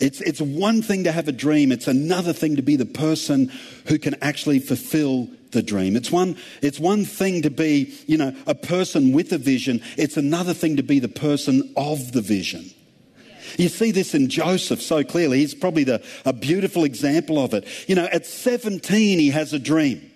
It's, 0.00 0.20
it's 0.20 0.40
one 0.40 0.82
thing 0.82 1.04
to 1.04 1.12
have 1.12 1.28
a 1.28 1.32
dream, 1.32 1.70
it's 1.70 1.86
another 1.86 2.32
thing 2.32 2.56
to 2.56 2.62
be 2.62 2.76
the 2.76 2.86
person 2.86 3.52
who 3.86 3.98
can 3.98 4.16
actually 4.20 4.58
fulfill 4.58 5.28
the 5.54 5.62
dream. 5.62 5.96
It's 5.96 6.12
one, 6.12 6.36
it's 6.60 6.78
one 6.78 7.06
thing 7.06 7.42
to 7.42 7.50
be, 7.50 7.94
you 8.06 8.18
know, 8.18 8.36
a 8.46 8.54
person 8.54 9.12
with 9.12 9.32
a 9.32 9.38
vision. 9.38 9.80
It's 9.96 10.18
another 10.18 10.52
thing 10.52 10.76
to 10.76 10.82
be 10.82 10.98
the 10.98 11.08
person 11.08 11.72
of 11.76 12.12
the 12.12 12.20
vision. 12.20 12.70
You 13.56 13.68
see 13.68 13.90
this 13.90 14.14
in 14.14 14.28
Joseph 14.28 14.82
so 14.82 15.02
clearly. 15.04 15.38
He's 15.38 15.54
probably 15.54 15.84
the, 15.84 16.04
a 16.24 16.32
beautiful 16.32 16.84
example 16.84 17.42
of 17.42 17.54
it. 17.54 17.66
You 17.86 17.94
know, 17.94 18.04
at 18.04 18.26
17, 18.26 19.18
he 19.18 19.30
has 19.30 19.52
a 19.52 19.58
dream. 19.58 20.10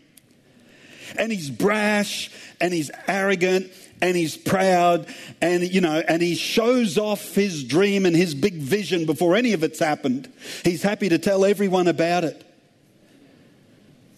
And 1.17 1.33
he's 1.33 1.49
brash 1.49 2.31
and 2.61 2.75
he's 2.75 2.91
arrogant 3.07 3.73
and 4.01 4.17
he's 4.17 4.37
proud 4.37 5.07
and 5.41 5.63
you 5.63 5.81
know 5.81 6.03
and 6.07 6.23
he 6.23 6.35
shows 6.35 6.99
off 6.99 7.35
his 7.35 7.65
dream 7.65 8.07
and 8.07 8.15
his 8.15 8.35
big 8.35 8.55
vision 8.55 9.07
before 9.07 9.35
any 9.35 9.53
of 9.55 9.65
it's 9.65 9.79
happened 9.79 10.33
he's 10.65 10.83
happy 10.83 11.09
to 11.09 11.19
tell 11.19 11.45
everyone 11.45 11.89
about 11.89 12.23
it 12.23 12.45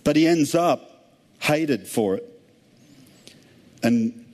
but 0.05 0.17
he 0.17 0.27
ends 0.27 0.55
up 0.55 0.90
hated 1.41 1.89
for 1.89 2.15
it, 2.15 2.43
and, 3.83 4.25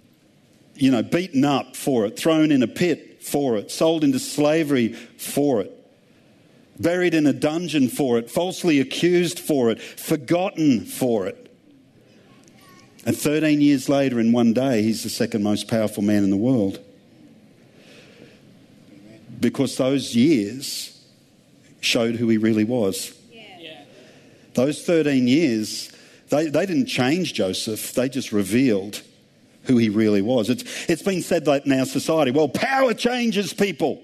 you 0.74 0.90
know, 0.90 1.02
beaten 1.02 1.44
up 1.44 1.74
for 1.74 2.04
it, 2.04 2.18
thrown 2.18 2.50
in 2.50 2.62
a 2.62 2.68
pit 2.68 3.22
for 3.22 3.56
it, 3.56 3.70
sold 3.70 4.04
into 4.04 4.18
slavery 4.18 4.92
for 4.92 5.60
it, 5.60 5.72
buried 6.78 7.14
in 7.14 7.26
a 7.26 7.32
dungeon 7.32 7.88
for 7.88 8.18
it, 8.18 8.30
falsely 8.30 8.80
accused 8.80 9.38
for 9.38 9.70
it, 9.70 9.80
forgotten 9.80 10.84
for 10.84 11.26
it. 11.26 11.42
And 13.06 13.16
13 13.16 13.60
years 13.60 13.88
later, 13.88 14.18
in 14.18 14.32
one 14.32 14.52
day, 14.52 14.82
he's 14.82 15.04
the 15.04 15.08
second 15.08 15.44
most 15.44 15.68
powerful 15.68 16.02
man 16.02 16.24
in 16.24 16.30
the 16.30 16.36
world. 16.36 16.80
Because 19.38 19.76
those 19.76 20.16
years 20.16 21.04
showed 21.80 22.16
who 22.16 22.28
he 22.28 22.36
really 22.36 22.64
was. 22.64 23.16
Yeah. 23.30 23.84
Those 24.54 24.84
13 24.84 25.28
years 25.28 25.92
they, 26.28 26.48
they 26.48 26.66
didn't 26.66 26.86
change 26.86 27.34
Joseph, 27.34 27.94
they 27.94 28.08
just 28.08 28.32
revealed 28.32 29.02
who 29.64 29.76
he 29.78 29.88
really 29.88 30.22
was. 30.22 30.48
It's, 30.48 30.88
it's 30.88 31.02
been 31.02 31.22
said 31.22 31.44
that 31.46 31.66
in 31.66 31.72
our 31.72 31.86
society 31.86 32.30
well, 32.30 32.48
power 32.48 32.94
changes 32.94 33.52
people, 33.52 34.02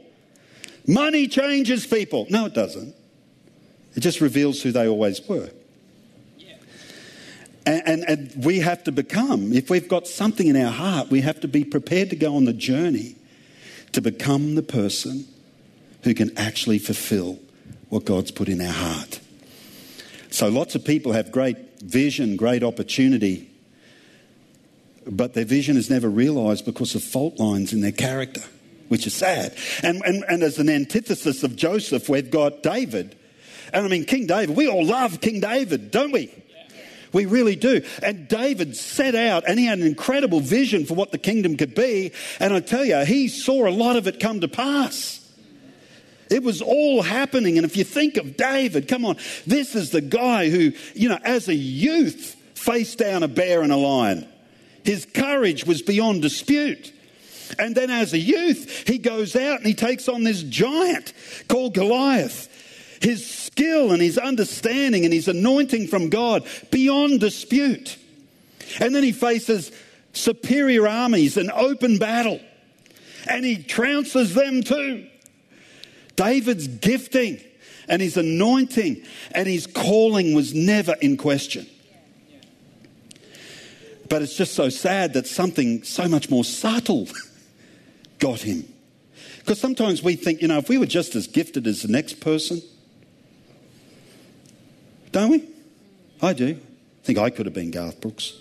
money 0.86 1.26
changes 1.28 1.86
people. 1.86 2.26
No, 2.30 2.46
it 2.46 2.54
doesn't. 2.54 2.94
It 3.94 4.00
just 4.00 4.20
reveals 4.20 4.62
who 4.62 4.72
they 4.72 4.88
always 4.88 5.26
were. 5.28 5.50
And, 7.64 7.82
and, 7.86 8.04
and, 8.08 8.44
we 8.44 8.58
have 8.58 8.82
to 8.84 8.92
become, 8.92 9.52
if 9.52 9.70
we've 9.70 9.86
got 9.86 10.08
something 10.08 10.48
in 10.48 10.56
our 10.56 10.72
heart, 10.72 11.10
we 11.10 11.20
have 11.20 11.38
to 11.40 11.48
be 11.48 11.62
prepared 11.62 12.10
to 12.10 12.16
go 12.16 12.34
on 12.34 12.44
the 12.44 12.52
journey 12.52 13.14
to 13.92 14.00
become 14.00 14.56
the 14.56 14.62
person 14.62 15.26
who 16.02 16.12
can 16.12 16.36
actually 16.36 16.80
fulfill 16.80 17.38
what 17.88 18.04
God's 18.04 18.32
put 18.32 18.48
in 18.48 18.60
our 18.60 18.72
heart. 18.72 19.20
So 20.30 20.48
lots 20.48 20.74
of 20.74 20.84
people 20.84 21.12
have 21.12 21.30
great 21.30 21.71
vision, 21.82 22.36
great 22.36 22.62
opportunity, 22.62 23.50
but 25.06 25.34
their 25.34 25.44
vision 25.44 25.76
is 25.76 25.90
never 25.90 26.08
realised 26.08 26.64
because 26.64 26.94
of 26.94 27.02
fault 27.02 27.38
lines 27.38 27.72
in 27.72 27.80
their 27.80 27.92
character, 27.92 28.42
which 28.88 29.06
is 29.06 29.14
sad. 29.14 29.54
And, 29.82 30.02
and, 30.04 30.24
and 30.28 30.42
as 30.42 30.58
an 30.58 30.68
antithesis 30.68 31.42
of 31.42 31.56
Joseph, 31.56 32.08
we've 32.08 32.30
got 32.30 32.62
David. 32.62 33.16
And 33.72 33.84
I 33.84 33.88
mean, 33.88 34.04
King 34.04 34.26
David, 34.26 34.56
we 34.56 34.68
all 34.68 34.84
love 34.84 35.20
King 35.20 35.40
David, 35.40 35.90
don't 35.90 36.12
we? 36.12 36.32
We 37.12 37.26
really 37.26 37.56
do. 37.56 37.82
And 38.02 38.26
David 38.26 38.76
set 38.76 39.14
out 39.14 39.44
and 39.46 39.58
he 39.58 39.66
had 39.66 39.78
an 39.78 39.86
incredible 39.86 40.40
vision 40.40 40.86
for 40.86 40.94
what 40.94 41.12
the 41.12 41.18
kingdom 41.18 41.56
could 41.56 41.74
be. 41.74 42.12
And 42.40 42.54
I 42.54 42.60
tell 42.60 42.84
you, 42.84 43.04
he 43.04 43.28
saw 43.28 43.68
a 43.68 43.70
lot 43.70 43.96
of 43.96 44.06
it 44.06 44.18
come 44.18 44.40
to 44.40 44.48
pass. 44.48 45.21
It 46.32 46.42
was 46.42 46.62
all 46.62 47.02
happening. 47.02 47.58
And 47.58 47.64
if 47.64 47.76
you 47.76 47.84
think 47.84 48.16
of 48.16 48.36
David, 48.36 48.88
come 48.88 49.04
on, 49.04 49.16
this 49.46 49.74
is 49.74 49.90
the 49.90 50.00
guy 50.00 50.48
who, 50.48 50.72
you 50.94 51.08
know, 51.08 51.18
as 51.24 51.48
a 51.48 51.54
youth 51.54 52.36
faced 52.54 52.98
down 52.98 53.22
a 53.22 53.28
bear 53.28 53.62
and 53.62 53.72
a 53.72 53.76
lion. 53.76 54.26
His 54.84 55.04
courage 55.04 55.64
was 55.64 55.82
beyond 55.82 56.22
dispute. 56.22 56.92
And 57.58 57.74
then 57.74 57.90
as 57.90 58.12
a 58.12 58.18
youth, 58.18 58.88
he 58.88 58.98
goes 58.98 59.36
out 59.36 59.58
and 59.58 59.66
he 59.66 59.74
takes 59.74 60.08
on 60.08 60.24
this 60.24 60.42
giant 60.42 61.12
called 61.48 61.74
Goliath. 61.74 62.48
His 63.00 63.28
skill 63.28 63.92
and 63.92 64.00
his 64.00 64.16
understanding 64.16 65.04
and 65.04 65.12
his 65.12 65.28
anointing 65.28 65.88
from 65.88 66.08
God 66.08 66.46
beyond 66.70 67.20
dispute. 67.20 67.98
And 68.80 68.94
then 68.94 69.02
he 69.02 69.12
faces 69.12 69.72
superior 70.12 70.86
armies 70.86 71.36
in 71.36 71.50
open 71.50 71.98
battle. 71.98 72.40
And 73.28 73.44
he 73.44 73.56
trounces 73.56 74.34
them 74.34 74.62
too. 74.62 75.08
David's 76.16 76.66
gifting 76.66 77.40
and 77.88 78.00
his 78.00 78.16
anointing 78.16 79.02
and 79.34 79.48
his 79.48 79.66
calling 79.66 80.34
was 80.34 80.54
never 80.54 80.94
in 81.00 81.16
question. 81.16 81.66
But 84.08 84.22
it's 84.22 84.36
just 84.36 84.54
so 84.54 84.68
sad 84.68 85.14
that 85.14 85.26
something 85.26 85.82
so 85.84 86.06
much 86.06 86.28
more 86.28 86.44
subtle 86.44 87.08
got 88.18 88.40
him. 88.40 88.64
Because 89.38 89.58
sometimes 89.58 90.02
we 90.02 90.16
think, 90.16 90.42
you 90.42 90.48
know, 90.48 90.58
if 90.58 90.68
we 90.68 90.78
were 90.78 90.86
just 90.86 91.16
as 91.16 91.26
gifted 91.26 91.66
as 91.66 91.82
the 91.82 91.88
next 91.88 92.20
person, 92.20 92.60
don't 95.10 95.30
we? 95.30 95.48
I 96.20 96.32
do. 96.32 96.58
I 97.02 97.04
think 97.04 97.18
I 97.18 97.30
could 97.30 97.46
have 97.46 97.54
been 97.54 97.70
Garth 97.70 98.00
Brooks. 98.00 98.34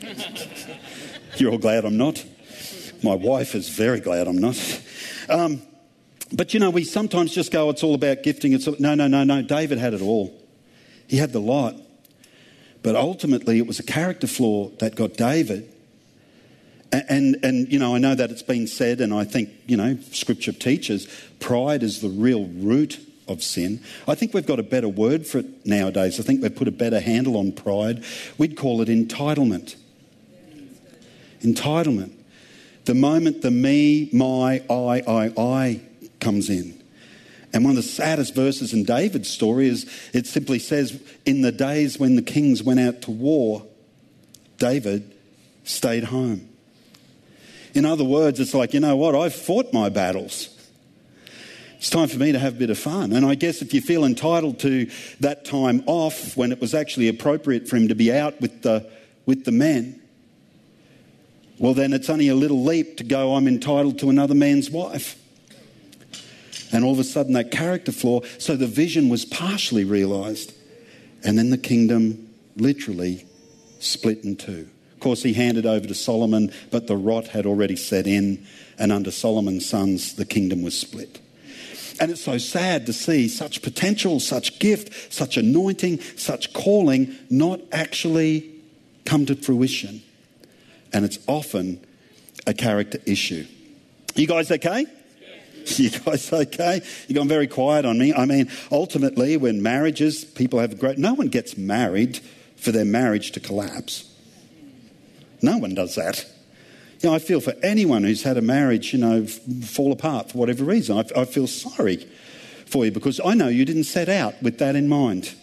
You're 1.36 1.52
all 1.52 1.58
glad 1.58 1.84
I'm 1.84 1.96
not. 1.96 2.24
My 3.02 3.14
wife 3.14 3.54
is 3.54 3.68
very 3.68 4.00
glad 4.00 4.26
I'm 4.26 4.38
not. 4.38 4.80
Um, 5.28 5.60
but 6.32 6.54
you 6.54 6.60
know, 6.60 6.70
we 6.70 6.84
sometimes 6.84 7.34
just 7.34 7.52
go, 7.52 7.70
it's 7.70 7.82
all 7.82 7.94
about 7.94 8.22
gifting. 8.22 8.52
It's 8.52 8.66
all... 8.66 8.76
no, 8.78 8.94
no, 8.94 9.06
no, 9.06 9.24
no. 9.24 9.42
David 9.42 9.78
had 9.78 9.94
it 9.94 10.00
all. 10.00 10.34
He 11.06 11.18
had 11.18 11.32
the 11.32 11.40
lot. 11.40 11.76
But 12.82 12.96
ultimately, 12.96 13.58
it 13.58 13.66
was 13.66 13.78
a 13.78 13.82
character 13.82 14.26
flaw 14.26 14.68
that 14.78 14.94
got 14.94 15.14
David. 15.14 15.70
And, 16.92 17.04
and, 17.08 17.36
and, 17.44 17.72
you 17.72 17.78
know, 17.78 17.94
I 17.94 17.98
know 17.98 18.14
that 18.14 18.30
it's 18.30 18.42
been 18.42 18.66
said, 18.66 19.00
and 19.00 19.12
I 19.12 19.24
think, 19.24 19.50
you 19.66 19.76
know, 19.76 19.98
scripture 20.12 20.52
teaches 20.52 21.08
pride 21.40 21.82
is 21.82 22.00
the 22.00 22.08
real 22.08 22.46
root 22.46 23.00
of 23.26 23.42
sin. 23.42 23.80
I 24.06 24.14
think 24.14 24.34
we've 24.34 24.46
got 24.46 24.60
a 24.60 24.62
better 24.62 24.88
word 24.88 25.26
for 25.26 25.38
it 25.38 25.66
nowadays. 25.66 26.20
I 26.20 26.22
think 26.22 26.42
we've 26.42 26.54
put 26.54 26.68
a 26.68 26.72
better 26.72 27.00
handle 27.00 27.36
on 27.36 27.52
pride. 27.52 28.04
We'd 28.38 28.56
call 28.56 28.80
it 28.80 28.88
entitlement. 28.88 29.76
Entitlement. 31.40 32.12
The 32.84 32.94
moment 32.94 33.42
the 33.42 33.50
me, 33.50 34.10
my, 34.12 34.62
I, 34.68 35.02
I, 35.08 35.32
I 35.38 35.80
comes 36.24 36.48
in. 36.48 36.82
And 37.52 37.64
one 37.64 37.72
of 37.72 37.76
the 37.76 37.82
saddest 37.82 38.34
verses 38.34 38.72
in 38.72 38.82
David's 38.82 39.30
story 39.30 39.68
is 39.68 39.86
it 40.12 40.26
simply 40.26 40.58
says, 40.58 41.00
In 41.24 41.42
the 41.42 41.52
days 41.52 41.98
when 42.00 42.16
the 42.16 42.22
kings 42.22 42.64
went 42.64 42.80
out 42.80 43.02
to 43.02 43.12
war, 43.12 43.64
David 44.58 45.14
stayed 45.62 46.04
home. 46.04 46.48
In 47.74 47.84
other 47.84 48.04
words, 48.04 48.40
it's 48.40 48.54
like, 48.54 48.74
you 48.74 48.80
know 48.80 48.96
what? 48.96 49.14
I've 49.14 49.34
fought 49.34 49.72
my 49.72 49.88
battles. 49.88 50.48
It's 51.76 51.90
time 51.90 52.08
for 52.08 52.18
me 52.18 52.32
to 52.32 52.38
have 52.38 52.54
a 52.54 52.58
bit 52.58 52.70
of 52.70 52.78
fun. 52.78 53.12
And 53.12 53.26
I 53.26 53.34
guess 53.34 53.60
if 53.60 53.74
you 53.74 53.80
feel 53.80 54.04
entitled 54.04 54.58
to 54.60 54.90
that 55.20 55.44
time 55.44 55.84
off 55.86 56.36
when 56.36 56.50
it 56.50 56.60
was 56.60 56.74
actually 56.74 57.08
appropriate 57.08 57.68
for 57.68 57.76
him 57.76 57.88
to 57.88 57.94
be 57.94 58.12
out 58.12 58.40
with 58.40 58.62
the, 58.62 58.90
with 59.26 59.44
the 59.44 59.52
men, 59.52 60.00
well, 61.58 61.74
then 61.74 61.92
it's 61.92 62.10
only 62.10 62.28
a 62.28 62.34
little 62.34 62.64
leap 62.64 62.96
to 62.96 63.04
go, 63.04 63.34
I'm 63.34 63.46
entitled 63.46 63.98
to 64.00 64.10
another 64.10 64.34
man's 64.34 64.70
wife. 64.70 65.20
And 66.74 66.84
all 66.84 66.92
of 66.92 66.98
a 66.98 67.04
sudden, 67.04 67.34
that 67.34 67.52
character 67.52 67.92
flaw, 67.92 68.20
so 68.38 68.56
the 68.56 68.66
vision 68.66 69.08
was 69.08 69.24
partially 69.24 69.84
realized. 69.84 70.52
And 71.22 71.38
then 71.38 71.50
the 71.50 71.56
kingdom 71.56 72.28
literally 72.56 73.24
split 73.78 74.24
in 74.24 74.34
two. 74.36 74.68
Of 74.92 75.00
course, 75.00 75.22
he 75.22 75.34
handed 75.34 75.66
over 75.66 75.86
to 75.86 75.94
Solomon, 75.94 76.52
but 76.72 76.88
the 76.88 76.96
rot 76.96 77.28
had 77.28 77.46
already 77.46 77.76
set 77.76 78.08
in, 78.08 78.44
and 78.76 78.90
under 78.90 79.12
Solomon's 79.12 79.68
sons, 79.68 80.14
the 80.14 80.24
kingdom 80.24 80.62
was 80.62 80.78
split. 80.78 81.20
And 82.00 82.10
it's 82.10 82.22
so 82.22 82.38
sad 82.38 82.86
to 82.86 82.92
see 82.92 83.28
such 83.28 83.62
potential, 83.62 84.18
such 84.18 84.58
gift, 84.58 85.12
such 85.12 85.36
anointing, 85.36 86.00
such 86.16 86.52
calling 86.52 87.14
not 87.30 87.60
actually 87.70 88.50
come 89.04 89.26
to 89.26 89.36
fruition. 89.36 90.02
And 90.92 91.04
it's 91.04 91.20
often 91.28 91.84
a 92.48 92.54
character 92.54 92.98
issue. 93.06 93.46
You 94.16 94.26
guys 94.26 94.50
okay? 94.50 94.86
You 95.76 95.90
guys 95.90 96.32
okay? 96.32 96.82
You've 97.08 97.16
gone 97.16 97.28
very 97.28 97.46
quiet 97.46 97.84
on 97.84 97.98
me. 97.98 98.12
I 98.12 98.26
mean, 98.26 98.50
ultimately, 98.70 99.36
when 99.36 99.62
marriages, 99.62 100.24
people 100.24 100.58
have 100.60 100.78
great. 100.78 100.98
No 100.98 101.14
one 101.14 101.28
gets 101.28 101.56
married 101.56 102.20
for 102.56 102.70
their 102.70 102.84
marriage 102.84 103.32
to 103.32 103.40
collapse. 103.40 104.10
No 105.42 105.58
one 105.58 105.74
does 105.74 105.94
that. 105.96 106.26
You 107.00 107.10
know, 107.10 107.14
I 107.14 107.18
feel 107.18 107.40
for 107.40 107.54
anyone 107.62 108.02
who's 108.04 108.22
had 108.22 108.36
a 108.36 108.42
marriage, 108.42 108.92
you 108.92 108.98
know, 108.98 109.26
fall 109.26 109.92
apart 109.92 110.32
for 110.32 110.38
whatever 110.38 110.64
reason. 110.64 110.96
I, 110.96 111.20
I 111.20 111.24
feel 111.24 111.46
sorry 111.46 112.06
for 112.66 112.84
you 112.84 112.92
because 112.92 113.20
I 113.24 113.34
know 113.34 113.48
you 113.48 113.64
didn't 113.64 113.84
set 113.84 114.08
out 114.08 114.42
with 114.42 114.58
that 114.58 114.76
in 114.76 114.88
mind. 114.88 115.34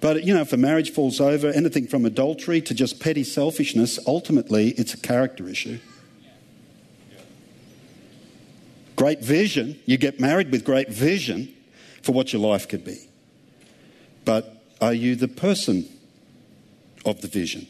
But, 0.00 0.22
you 0.22 0.32
know, 0.32 0.42
if 0.42 0.52
a 0.52 0.56
marriage 0.56 0.92
falls 0.92 1.20
over, 1.20 1.48
anything 1.48 1.88
from 1.88 2.04
adultery 2.04 2.60
to 2.62 2.74
just 2.74 3.00
petty 3.00 3.24
selfishness, 3.24 3.98
ultimately 4.06 4.68
it's 4.70 4.94
a 4.94 4.98
character 4.98 5.48
issue. 5.48 5.80
Great 8.98 9.20
vision, 9.20 9.78
you 9.86 9.96
get 9.96 10.18
married 10.18 10.50
with 10.50 10.64
great 10.64 10.88
vision 10.88 11.54
for 12.02 12.10
what 12.10 12.32
your 12.32 12.42
life 12.42 12.66
could 12.66 12.84
be. 12.84 13.08
But 14.24 14.60
are 14.80 14.92
you 14.92 15.14
the 15.14 15.28
person 15.28 15.88
of 17.04 17.20
the 17.20 17.28
vision? 17.28 17.68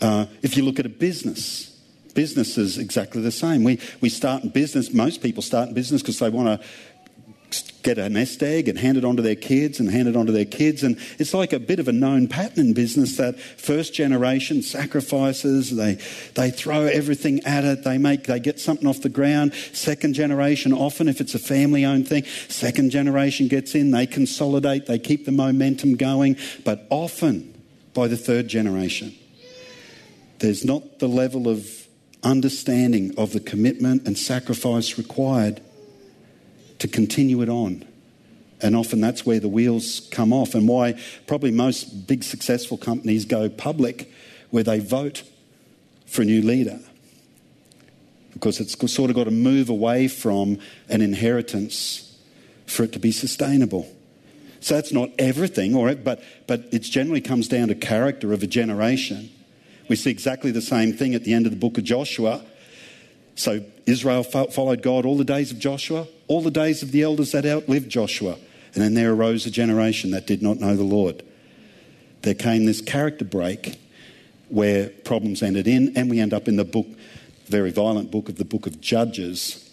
Uh, 0.00 0.26
if 0.42 0.56
you 0.56 0.64
look 0.64 0.80
at 0.80 0.86
a 0.86 0.88
business, 0.88 1.78
business 2.12 2.58
is 2.58 2.76
exactly 2.76 3.22
the 3.22 3.30
same. 3.30 3.62
We, 3.62 3.78
we 4.00 4.08
start 4.08 4.42
in 4.42 4.48
business, 4.48 4.92
most 4.92 5.22
people 5.22 5.44
start 5.44 5.68
in 5.68 5.74
business 5.74 6.02
because 6.02 6.18
they 6.18 6.28
want 6.28 6.60
to 6.60 6.66
get 7.82 7.96
a 7.96 8.08
nest 8.08 8.42
egg 8.42 8.68
and 8.68 8.78
hand 8.78 8.98
it 8.98 9.04
on 9.04 9.16
to 9.16 9.22
their 9.22 9.34
kids 9.34 9.80
and 9.80 9.90
hand 9.90 10.08
it 10.08 10.16
on 10.16 10.26
to 10.26 10.32
their 10.32 10.44
kids. 10.44 10.82
And 10.82 10.98
it's 11.18 11.32
like 11.32 11.52
a 11.52 11.58
bit 11.58 11.78
of 11.78 11.88
a 11.88 11.92
known 11.92 12.28
pattern 12.28 12.66
in 12.66 12.72
business 12.74 13.16
that 13.16 13.38
first 13.40 13.94
generation 13.94 14.62
sacrifices, 14.62 15.74
they, 15.74 15.94
they 16.34 16.50
throw 16.50 16.82
everything 16.82 17.40
at 17.44 17.64
it, 17.64 17.84
they 17.84 17.96
make, 17.96 18.24
they 18.24 18.40
get 18.40 18.60
something 18.60 18.86
off 18.86 19.00
the 19.00 19.08
ground. 19.08 19.54
Second 19.72 20.14
generation, 20.14 20.72
often 20.72 21.08
if 21.08 21.20
it's 21.20 21.34
a 21.34 21.38
family 21.38 21.84
owned 21.84 22.08
thing, 22.08 22.24
second 22.48 22.90
generation 22.90 23.48
gets 23.48 23.74
in, 23.74 23.90
they 23.90 24.06
consolidate, 24.06 24.86
they 24.86 24.98
keep 24.98 25.24
the 25.24 25.32
momentum 25.32 25.96
going. 25.96 26.36
But 26.64 26.86
often 26.90 27.54
by 27.94 28.08
the 28.08 28.16
third 28.16 28.48
generation, 28.48 29.14
there's 30.40 30.64
not 30.64 30.98
the 30.98 31.08
level 31.08 31.48
of 31.48 31.86
understanding 32.22 33.14
of 33.16 33.32
the 33.32 33.40
commitment 33.40 34.06
and 34.06 34.18
sacrifice 34.18 34.98
required 34.98 35.62
to 36.78 36.88
continue 36.88 37.42
it 37.42 37.48
on. 37.48 37.84
And 38.60 38.74
often 38.74 39.00
that's 39.00 39.24
where 39.24 39.40
the 39.40 39.48
wheels 39.48 40.08
come 40.10 40.32
off, 40.32 40.54
and 40.54 40.68
why 40.68 41.00
probably 41.26 41.50
most 41.50 42.06
big 42.06 42.24
successful 42.24 42.76
companies 42.76 43.24
go 43.24 43.48
public 43.48 44.12
where 44.50 44.64
they 44.64 44.80
vote 44.80 45.22
for 46.06 46.22
a 46.22 46.24
new 46.24 46.42
leader. 46.42 46.80
Because 48.32 48.60
it's 48.60 48.76
sort 48.92 49.10
of 49.10 49.16
got 49.16 49.24
to 49.24 49.30
move 49.30 49.68
away 49.68 50.08
from 50.08 50.58
an 50.88 51.00
inheritance 51.00 52.16
for 52.66 52.84
it 52.84 52.92
to 52.92 52.98
be 52.98 53.12
sustainable. 53.12 53.92
So 54.60 54.74
that's 54.74 54.92
not 54.92 55.10
everything, 55.18 55.74
or, 55.74 55.94
but, 55.94 56.22
but 56.46 56.64
it 56.72 56.82
generally 56.82 57.20
comes 57.20 57.46
down 57.46 57.68
to 57.68 57.74
character 57.74 58.32
of 58.32 58.42
a 58.42 58.46
generation 58.46 59.30
we 59.88 59.96
see 59.96 60.10
exactly 60.10 60.50
the 60.50 60.62
same 60.62 60.92
thing 60.92 61.14
at 61.14 61.24
the 61.24 61.32
end 61.32 61.46
of 61.46 61.52
the 61.52 61.58
book 61.58 61.78
of 61.78 61.84
Joshua. 61.84 62.42
So 63.34 63.64
Israel 63.86 64.22
followed 64.22 64.82
God 64.82 65.06
all 65.06 65.16
the 65.16 65.24
days 65.24 65.50
of 65.50 65.58
Joshua, 65.58 66.06
all 66.28 66.40
the 66.40 66.50
days 66.50 66.82
of 66.82 66.92
the 66.92 67.02
elders 67.02 67.32
that 67.32 67.44
outlived 67.44 67.88
Joshua. 67.88 68.36
And 68.74 68.82
then 68.82 68.94
there 68.94 69.12
arose 69.12 69.46
a 69.46 69.50
generation 69.50 70.10
that 70.12 70.26
did 70.26 70.42
not 70.42 70.60
know 70.60 70.76
the 70.76 70.84
Lord. 70.84 71.22
There 72.22 72.34
came 72.34 72.66
this 72.66 72.80
character 72.80 73.24
break 73.24 73.78
where 74.48 74.88
problems 74.88 75.42
ended 75.42 75.66
in, 75.66 75.96
and 75.96 76.08
we 76.08 76.20
end 76.20 76.32
up 76.32 76.48
in 76.48 76.56
the 76.56 76.64
book, 76.64 76.86
very 77.46 77.70
violent 77.70 78.10
book 78.10 78.28
of 78.28 78.36
the 78.36 78.44
book 78.44 78.66
of 78.66 78.80
Judges. 78.80 79.68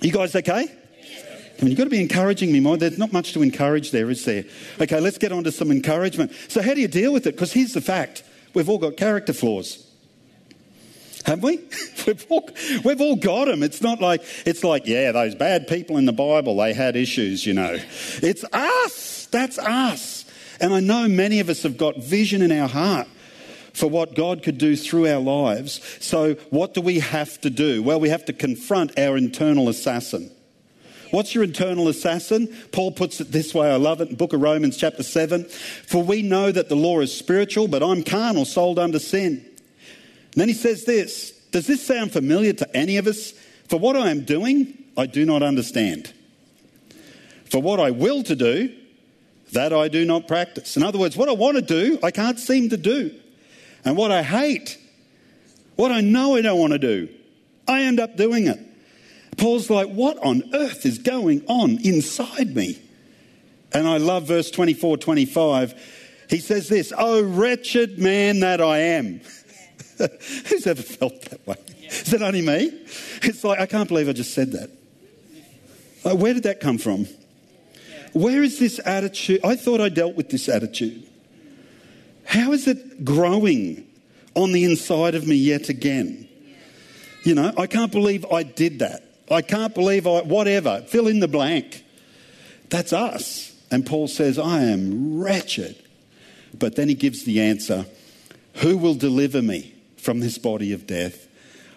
You 0.00 0.12
guys 0.12 0.34
okay? 0.34 0.66
I 0.66 1.62
mean, 1.62 1.70
you've 1.70 1.78
got 1.78 1.84
to 1.84 1.90
be 1.90 2.00
encouraging 2.00 2.52
me 2.52 2.60
more. 2.60 2.76
There's 2.76 2.98
not 2.98 3.12
much 3.12 3.32
to 3.34 3.42
encourage 3.42 3.92
there, 3.92 4.10
is 4.10 4.24
there? 4.24 4.44
Okay, 4.80 4.98
let's 4.98 5.18
get 5.18 5.30
on 5.30 5.44
to 5.44 5.52
some 5.52 5.70
encouragement. 5.70 6.32
So, 6.48 6.60
how 6.60 6.74
do 6.74 6.80
you 6.80 6.88
deal 6.88 7.12
with 7.12 7.26
it? 7.26 7.36
Because 7.36 7.52
here's 7.52 7.72
the 7.72 7.80
fact 7.80 8.24
We've 8.54 8.68
all 8.68 8.78
got 8.78 8.96
character 8.96 9.32
flaws. 9.32 9.83
Have 11.24 11.42
we? 11.42 11.58
we've, 12.06 12.26
all, 12.28 12.48
we've 12.84 13.00
all 13.00 13.16
got 13.16 13.46
them. 13.46 13.62
It's 13.62 13.80
not 13.80 14.00
like, 14.00 14.22
it's 14.44 14.62
like, 14.62 14.86
yeah, 14.86 15.12
those 15.12 15.34
bad 15.34 15.68
people 15.68 15.96
in 15.96 16.04
the 16.04 16.12
Bible, 16.12 16.56
they 16.56 16.74
had 16.74 16.96
issues, 16.96 17.46
you 17.46 17.54
know. 17.54 17.78
It's 18.22 18.44
us. 18.52 19.26
That's 19.30 19.58
us. 19.58 20.24
And 20.60 20.72
I 20.72 20.80
know 20.80 21.08
many 21.08 21.40
of 21.40 21.48
us 21.48 21.62
have 21.62 21.76
got 21.76 21.96
vision 21.96 22.42
in 22.42 22.52
our 22.52 22.68
heart 22.68 23.08
for 23.72 23.88
what 23.88 24.14
God 24.14 24.42
could 24.42 24.58
do 24.58 24.76
through 24.76 25.08
our 25.08 25.20
lives. 25.20 25.80
So, 26.00 26.34
what 26.50 26.74
do 26.74 26.80
we 26.80 27.00
have 27.00 27.40
to 27.40 27.50
do? 27.50 27.82
Well, 27.82 27.98
we 27.98 28.08
have 28.08 28.24
to 28.26 28.32
confront 28.32 28.98
our 28.98 29.16
internal 29.16 29.68
assassin. 29.68 30.30
What's 31.10 31.34
your 31.34 31.44
internal 31.44 31.88
assassin? 31.88 32.48
Paul 32.72 32.92
puts 32.92 33.20
it 33.20 33.30
this 33.30 33.54
way. 33.54 33.70
I 33.70 33.76
love 33.76 34.00
it 34.00 34.10
in 34.10 34.16
book 34.16 34.32
of 34.32 34.40
Romans 34.40 34.76
chapter 34.76 35.02
7. 35.02 35.44
For 35.44 36.02
we 36.02 36.22
know 36.22 36.50
that 36.50 36.68
the 36.68 36.76
law 36.76 37.00
is 37.00 37.16
spiritual, 37.16 37.68
but 37.68 37.82
I'm 37.82 38.02
carnal, 38.02 38.44
sold 38.44 38.78
under 38.78 38.98
sin. 38.98 39.44
And 40.34 40.40
then 40.40 40.48
he 40.48 40.54
says 40.54 40.84
this. 40.84 41.30
Does 41.52 41.68
this 41.68 41.86
sound 41.86 42.12
familiar 42.12 42.52
to 42.54 42.76
any 42.76 42.96
of 42.96 43.06
us? 43.06 43.32
For 43.68 43.78
what 43.78 43.96
I 43.96 44.10
am 44.10 44.24
doing, 44.24 44.76
I 44.96 45.06
do 45.06 45.24
not 45.24 45.42
understand. 45.42 46.12
For 47.44 47.62
what 47.62 47.78
I 47.78 47.92
will 47.92 48.24
to 48.24 48.34
do, 48.34 48.74
that 49.52 49.72
I 49.72 49.86
do 49.86 50.04
not 50.04 50.26
practice. 50.26 50.76
In 50.76 50.82
other 50.82 50.98
words, 50.98 51.16
what 51.16 51.28
I 51.28 51.32
want 51.32 51.56
to 51.56 51.62
do, 51.62 52.00
I 52.02 52.10
can't 52.10 52.40
seem 52.40 52.70
to 52.70 52.76
do. 52.76 53.14
And 53.84 53.96
what 53.96 54.10
I 54.10 54.24
hate, 54.24 54.76
what 55.76 55.92
I 55.92 56.00
know 56.00 56.34
I 56.34 56.42
don't 56.42 56.58
want 56.58 56.72
to 56.72 56.78
do, 56.80 57.08
I 57.68 57.82
end 57.82 58.00
up 58.00 58.16
doing 58.16 58.48
it. 58.48 58.58
Paul's 59.36 59.70
like, 59.70 59.88
What 59.88 60.18
on 60.18 60.42
earth 60.52 60.84
is 60.84 60.98
going 60.98 61.44
on 61.46 61.78
inside 61.84 62.56
me? 62.56 62.82
And 63.72 63.86
I 63.86 63.98
love 63.98 64.26
verse 64.26 64.50
24 64.50 64.96
25. 64.98 66.26
He 66.28 66.38
says 66.38 66.68
this, 66.68 66.92
Oh, 66.96 67.22
wretched 67.22 68.00
man 68.00 68.40
that 68.40 68.60
I 68.60 68.78
am. 68.78 69.20
Who's 70.48 70.66
ever 70.66 70.82
felt 70.82 71.20
that 71.22 71.46
way? 71.46 71.56
Is 71.82 72.10
that 72.10 72.22
only 72.22 72.42
me? 72.42 72.72
It's 73.22 73.44
like, 73.44 73.60
I 73.60 73.66
can't 73.66 73.88
believe 73.88 74.08
I 74.08 74.12
just 74.12 74.34
said 74.34 74.52
that. 74.52 74.70
Like, 76.04 76.18
where 76.18 76.34
did 76.34 76.42
that 76.44 76.60
come 76.60 76.78
from? 76.78 77.06
Where 78.12 78.42
is 78.42 78.58
this 78.58 78.80
attitude? 78.84 79.40
I 79.44 79.56
thought 79.56 79.80
I 79.80 79.88
dealt 79.88 80.14
with 80.14 80.30
this 80.30 80.48
attitude. 80.48 81.06
How 82.24 82.52
is 82.52 82.66
it 82.66 83.04
growing 83.04 83.86
on 84.34 84.52
the 84.52 84.64
inside 84.64 85.14
of 85.14 85.26
me 85.26 85.36
yet 85.36 85.68
again? 85.68 86.28
You 87.24 87.34
know, 87.34 87.52
I 87.56 87.66
can't 87.66 87.90
believe 87.90 88.24
I 88.26 88.42
did 88.42 88.80
that. 88.80 89.02
I 89.30 89.42
can't 89.42 89.74
believe 89.74 90.06
I, 90.06 90.22
whatever, 90.22 90.82
fill 90.86 91.08
in 91.08 91.20
the 91.20 91.28
blank. 91.28 91.84
That's 92.68 92.92
us. 92.92 93.52
And 93.70 93.86
Paul 93.86 94.08
says, 94.08 94.38
I 94.38 94.62
am 94.64 95.18
wretched. 95.18 95.76
But 96.58 96.76
then 96.76 96.88
he 96.88 96.94
gives 96.94 97.24
the 97.24 97.40
answer 97.40 97.86
Who 98.56 98.78
will 98.78 98.94
deliver 98.94 99.42
me 99.42 99.73
from 100.04 100.20
this 100.20 100.38
body 100.38 100.72
of 100.72 100.86
death? 100.86 101.26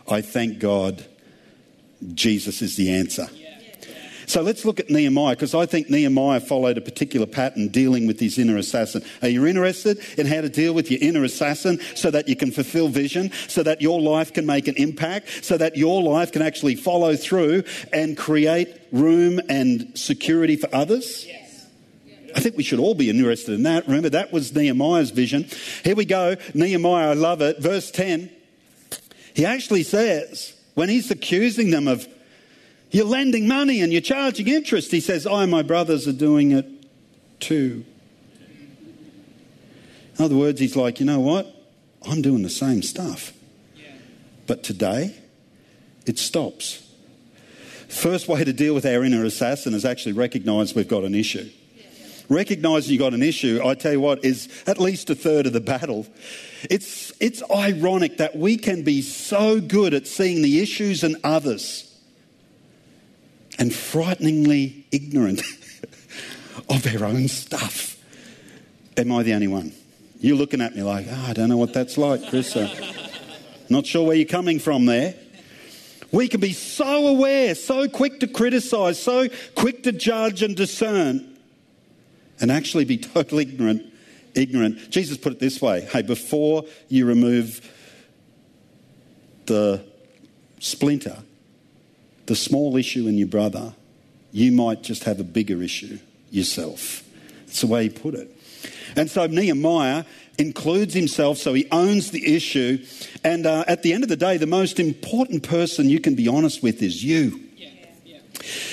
I 0.07 0.21
thank 0.21 0.59
God 0.59 1.05
Jesus 2.13 2.61
is 2.61 2.75
the 2.75 2.91
answer. 2.91 3.27
So 4.27 4.41
let's 4.41 4.65
look 4.65 4.81
at 4.81 4.89
Nehemiah 4.89 5.35
because 5.35 5.55
I 5.55 5.65
think 5.65 5.89
Nehemiah 5.89 6.41
followed 6.41 6.77
a 6.77 6.81
particular 6.81 7.25
pattern 7.25 7.69
dealing 7.69 8.07
with 8.07 8.19
his 8.19 8.37
inner 8.37 8.57
assassin. 8.57 9.01
Are 9.21 9.29
you 9.29 9.45
interested 9.45 9.99
in 10.17 10.27
how 10.27 10.41
to 10.41 10.49
deal 10.49 10.73
with 10.73 10.91
your 10.91 10.99
inner 11.01 11.23
assassin 11.23 11.79
so 11.95 12.11
that 12.11 12.27
you 12.27 12.35
can 12.35 12.51
fulfill 12.51 12.89
vision, 12.89 13.31
so 13.47 13.63
that 13.63 13.81
your 13.81 14.01
life 14.01 14.33
can 14.33 14.45
make 14.45 14.67
an 14.67 14.75
impact, 14.75 15.45
so 15.45 15.57
that 15.57 15.77
your 15.77 16.03
life 16.03 16.33
can 16.33 16.41
actually 16.41 16.75
follow 16.75 17.15
through 17.15 17.63
and 17.93 18.17
create 18.17 18.67
room 18.91 19.39
and 19.47 19.97
security 19.97 20.57
for 20.57 20.67
others? 20.75 21.25
I 22.37 22.39
think 22.39 22.55
we 22.55 22.63
should 22.63 22.79
all 22.79 22.95
be 22.95 23.09
interested 23.09 23.55
in 23.55 23.63
that. 23.63 23.87
Remember, 23.87 24.09
that 24.09 24.31
was 24.31 24.55
Nehemiah's 24.55 25.09
vision. 25.09 25.49
Here 25.83 25.95
we 25.95 26.05
go. 26.05 26.35
Nehemiah, 26.53 27.09
I 27.09 27.13
love 27.13 27.41
it. 27.41 27.59
Verse 27.59 27.91
10. 27.91 28.29
He 29.33 29.45
actually 29.45 29.83
says, 29.83 30.55
when 30.75 30.87
he's 30.87 31.11
accusing 31.11 31.71
them 31.71 31.87
of 31.87 32.07
you're 32.91 33.05
lending 33.05 33.47
money 33.47 33.81
and 33.81 33.91
you're 33.91 34.01
charging 34.01 34.47
interest. 34.47 34.91
He 34.91 34.99
says, 34.99 35.27
I 35.27 35.43
and 35.43 35.51
my 35.51 35.61
brothers 35.61 36.07
are 36.07 36.13
doing 36.13 36.51
it 36.51 36.65
too. 37.39 37.85
In 40.17 40.25
other 40.25 40.35
words, 40.35 40.59
he's 40.59 40.75
like, 40.75 40.99
you 40.99 41.05
know 41.05 41.19
what? 41.19 41.53
I'm 42.07 42.21
doing 42.21 42.43
the 42.43 42.49
same 42.49 42.81
stuff. 42.81 43.33
But 44.47 44.63
today, 44.63 45.15
it 46.05 46.17
stops. 46.17 46.83
First 47.89 48.27
way 48.27 48.43
to 48.43 48.53
deal 48.53 48.73
with 48.73 48.85
our 48.85 49.03
inner 49.03 49.25
assassin 49.25 49.73
is 49.73 49.85
actually 49.85 50.13
recognize 50.13 50.73
we've 50.73 50.87
got 50.87 51.03
an 51.03 51.13
issue. 51.13 51.49
Recognizing 52.29 52.91
you've 52.91 52.99
got 52.99 53.13
an 53.13 53.23
issue, 53.23 53.61
I 53.63 53.73
tell 53.73 53.93
you 53.93 54.01
what, 54.01 54.25
is 54.25 54.49
at 54.67 54.79
least 54.79 55.09
a 55.09 55.15
third 55.15 55.45
of 55.45 55.53
the 55.53 55.61
battle. 55.61 56.05
It's, 56.69 57.13
it's 57.21 57.41
ironic 57.49 58.17
that 58.17 58.35
we 58.35 58.57
can 58.57 58.83
be 58.83 59.01
so 59.01 59.61
good 59.61 59.93
at 59.93 60.07
seeing 60.07 60.41
the 60.41 60.59
issues 60.61 61.03
in 61.03 61.15
others 61.23 61.83
and 63.57 63.73
frighteningly 63.73 64.85
ignorant 64.91 65.41
of 66.69 66.85
our 66.95 67.05
own 67.05 67.27
stuff. 67.29 67.97
Am 68.97 69.11
I 69.11 69.23
the 69.23 69.33
only 69.33 69.47
one? 69.47 69.71
You're 70.19 70.37
looking 70.37 70.61
at 70.61 70.75
me 70.75 70.83
like, 70.83 71.05
oh, 71.09 71.25
I 71.27 71.33
don't 71.33 71.49
know 71.49 71.57
what 71.57 71.73
that's 71.73 71.97
like, 71.97 72.27
Chris. 72.29 72.51
So 72.51 72.69
not 73.69 73.85
sure 73.85 74.05
where 74.05 74.15
you're 74.15 74.25
coming 74.25 74.59
from 74.59 74.85
there. 74.85 75.15
We 76.11 76.27
can 76.27 76.39
be 76.39 76.53
so 76.53 77.07
aware, 77.07 77.53
so 77.53 77.87
quick 77.87 78.21
to 78.21 78.27
criticize, 78.27 79.01
so 79.01 79.27
quick 79.55 79.83
to 79.83 79.91
judge 79.91 80.41
and 80.41 80.55
discern, 80.55 81.36
and 82.39 82.51
actually 82.51 82.85
be 82.85 82.97
totally 82.97 83.43
ignorant. 83.43 83.83
Ignorant. 84.35 84.89
Jesus 84.89 85.17
put 85.17 85.33
it 85.33 85.39
this 85.39 85.61
way: 85.61 85.81
Hey, 85.81 86.01
before 86.01 86.65
you 86.89 87.05
remove 87.05 87.61
the 89.47 89.83
splinter, 90.59 91.17
the 92.27 92.35
small 92.35 92.77
issue 92.77 93.07
in 93.07 93.17
your 93.17 93.27
brother, 93.27 93.73
you 94.31 94.51
might 94.51 94.83
just 94.83 95.05
have 95.05 95.19
a 95.19 95.23
bigger 95.23 95.63
issue 95.63 95.97
yourself. 96.29 97.03
That's 97.45 97.61
the 97.61 97.67
way 97.67 97.83
he 97.83 97.89
put 97.89 98.13
it. 98.13 98.29
And 98.95 99.09
so 99.09 99.25
Nehemiah 99.25 100.05
includes 100.37 100.93
himself, 100.93 101.37
so 101.37 101.53
he 101.53 101.67
owns 101.71 102.11
the 102.11 102.35
issue. 102.35 102.83
And 103.23 103.45
uh, 103.45 103.63
at 103.67 103.83
the 103.83 103.93
end 103.93 104.03
of 104.03 104.09
the 104.09 104.15
day, 104.15 104.37
the 104.37 104.47
most 104.47 104.79
important 104.79 105.43
person 105.43 105.89
you 105.89 105.99
can 105.99 106.15
be 106.15 106.27
honest 106.27 106.61
with 106.61 106.81
is 106.81 107.03
you. 107.03 107.46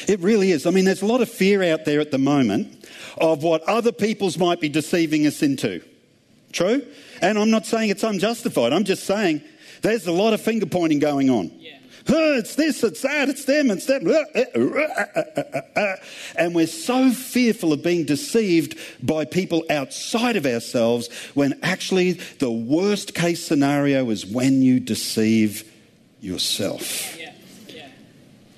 It 0.09 0.21
really 0.21 0.51
is. 0.51 0.67
I 0.67 0.71
mean, 0.71 0.85
there's 0.85 1.03
a 1.03 1.07
lot 1.07 1.21
of 1.21 1.29
fear 1.29 1.63
out 1.63 1.85
there 1.85 2.01
at 2.01 2.11
the 2.11 2.19
moment 2.19 2.87
of 3.19 3.43
what 3.43 3.63
other 3.63 3.93
people's 3.93 4.39
might 4.39 4.61
be 4.61 4.69
deceiving 4.69 5.27
us 5.27 5.43
into. 5.43 5.83
True? 6.53 6.87
And 7.21 7.39
I'm 7.39 7.51
not 7.51 7.67
saying 7.67 7.91
it's 7.91 8.03
unjustified. 8.03 8.73
I'm 8.73 8.85
just 8.85 9.05
saying 9.05 9.43
there's 9.83 10.07
a 10.07 10.13
lot 10.13 10.35
of 10.35 10.41
finger 10.41 10.67
pointing 10.67 10.99
going 10.99 11.31
on. 11.31 11.51
Yeah 11.59 11.79
oh, 12.09 12.35
it's 12.35 12.55
this, 12.55 12.83
it's 12.83 13.03
that, 13.03 13.29
it's 13.29 13.45
them, 13.45 13.71
it's 13.71 13.87
them. 13.87 14.07
Eh, 14.07 14.45
uh, 14.55 15.05
uh, 15.17 15.61
uh, 15.77 15.97
and 16.37 16.55
we're 16.55 16.67
so 16.67 17.11
fearful 17.11 17.73
of 17.73 17.83
being 17.83 18.05
deceived 18.05 18.79
by 19.03 19.25
people 19.25 19.65
outside 19.71 20.37
of 20.37 20.47
ourselves 20.47 21.09
when 21.35 21.59
actually 21.63 22.13
the 22.13 22.51
worst 22.51 23.15
case 23.15 23.45
scenario 23.45 24.11
is 24.11 24.27
when 24.27 24.63
you 24.63 24.81
deceive 24.81 25.71
yourself. 26.21 27.19
Yeah. 27.19 27.34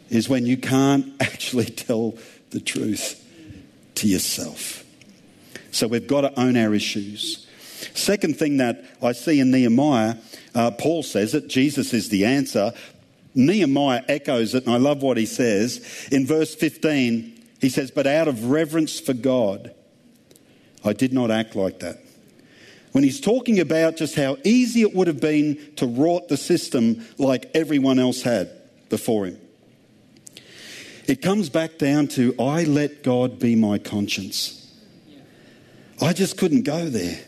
Is 0.08 0.28
when 0.28 0.46
you 0.46 0.56
can't 0.56 1.14
actually 1.20 1.66
tell 1.66 2.16
the 2.50 2.60
truth 2.60 3.22
to 3.96 4.08
yourself. 4.08 4.84
So 5.72 5.88
we've 5.88 6.06
got 6.06 6.22
to 6.22 6.40
own 6.40 6.56
our 6.56 6.74
issues. 6.74 7.46
Second 7.94 8.38
thing 8.38 8.58
that 8.58 8.84
I 9.02 9.12
see 9.12 9.40
in 9.40 9.50
Nehemiah, 9.50 10.16
uh, 10.54 10.70
Paul 10.70 11.02
says 11.02 11.34
it, 11.34 11.48
Jesus 11.48 11.92
is 11.92 12.08
the 12.08 12.24
answer. 12.24 12.72
Nehemiah 13.34 14.02
echoes 14.08 14.54
it, 14.54 14.64
and 14.64 14.74
I 14.74 14.78
love 14.78 15.02
what 15.02 15.18
he 15.18 15.26
says. 15.26 16.08
In 16.10 16.26
verse 16.26 16.54
15, 16.54 17.38
he 17.60 17.68
says, 17.68 17.90
But 17.90 18.06
out 18.06 18.28
of 18.28 18.46
reverence 18.46 18.98
for 18.98 19.12
God, 19.12 19.74
I 20.84 20.94
did 20.94 21.12
not 21.12 21.30
act 21.30 21.54
like 21.54 21.80
that. 21.80 22.00
When 22.92 23.04
he's 23.04 23.20
talking 23.20 23.60
about 23.60 23.96
just 23.96 24.14
how 24.14 24.38
easy 24.44 24.80
it 24.80 24.94
would 24.94 25.08
have 25.08 25.20
been 25.20 25.74
to 25.76 25.86
rot 25.86 26.28
the 26.28 26.38
system 26.38 27.06
like 27.18 27.50
everyone 27.52 27.98
else 27.98 28.22
had 28.22 28.50
before 28.88 29.26
him. 29.26 29.38
It 31.06 31.22
comes 31.22 31.48
back 31.48 31.78
down 31.78 32.08
to 32.08 32.34
I 32.40 32.64
let 32.64 33.02
God 33.02 33.38
be 33.38 33.54
my 33.56 33.78
conscience. 33.78 34.62
I 36.00 36.12
just 36.12 36.36
couldn't 36.36 36.62
go 36.62 36.88
there. 36.88 37.20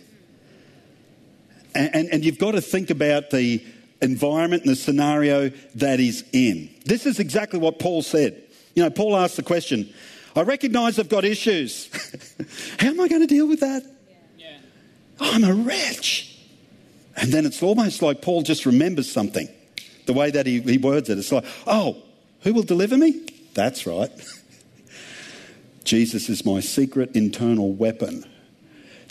And, 1.75 1.95
and, 1.95 2.09
and 2.09 2.25
you've 2.25 2.39
got 2.39 2.53
to 2.53 2.61
think 2.61 2.91
about 2.91 3.31
the, 3.31 3.65
environment 4.01 4.63
and 4.63 4.73
the 4.73 4.77
scenario 4.77 5.51
that 5.77 5.99
he's 5.99 6.25
in. 6.33 6.71
This 6.85 7.07
is 7.07 7.19
exactly 7.19 7.59
what 7.59 7.79
Paul 7.79 8.03
said. 8.03 8.43
You 8.75 8.85
know, 8.85 8.91
Paul 8.91 9.17
asked 9.17 9.37
the 9.37 9.43
question 9.43 9.93
I 10.37 10.43
recognize 10.43 10.99
I've 10.99 11.09
got 11.09 11.25
issues. 11.25 11.91
How 12.79 12.89
am 12.89 13.01
I 13.01 13.09
going 13.09 13.23
to 13.23 13.27
deal 13.27 13.49
with 13.49 13.61
that? 13.61 13.83
Yeah. 14.39 14.59
I'm 15.19 15.43
a 15.43 15.53
wretch. 15.53 16.39
And 17.17 17.33
then 17.33 17.45
it's 17.45 17.63
almost 17.63 18.03
like 18.03 18.23
Paul 18.23 18.43
just 18.43 18.65
remembers 18.65 19.11
something, 19.11 19.49
the 20.07 20.13
way 20.13 20.31
that 20.31 20.47
he, 20.47 20.61
he 20.61 20.79
words 20.79 21.09
it. 21.09 21.19
It's 21.19 21.33
like, 21.33 21.45
oh, 21.67 22.01
who 22.43 22.55
will 22.55 22.63
deliver 22.63 22.97
me? 22.97 23.27
That's 23.59 23.89
right. 23.89 24.13
Jesus 25.85 26.29
is 26.29 26.47
my 26.47 26.61
secret 26.61 27.17
internal 27.17 27.73
weapon 27.73 28.25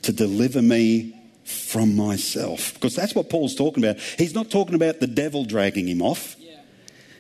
to 0.04 0.14
deliver 0.14 0.62
me 0.62 1.14
from 1.44 1.98
myself. 1.98 2.74
Because 2.76 2.96
that's 2.96 3.14
what 3.14 3.30
Paul's 3.30 3.56
talking 3.56 3.84
about. 3.84 4.00
He's 4.18 4.34
not 4.34 4.50
talking 4.50 4.76
about 4.76 5.02
the 5.02 5.08
devil 5.08 5.44
dragging 5.44 5.90
him 5.90 6.02
off, 6.02 6.38
yeah. 6.40 6.62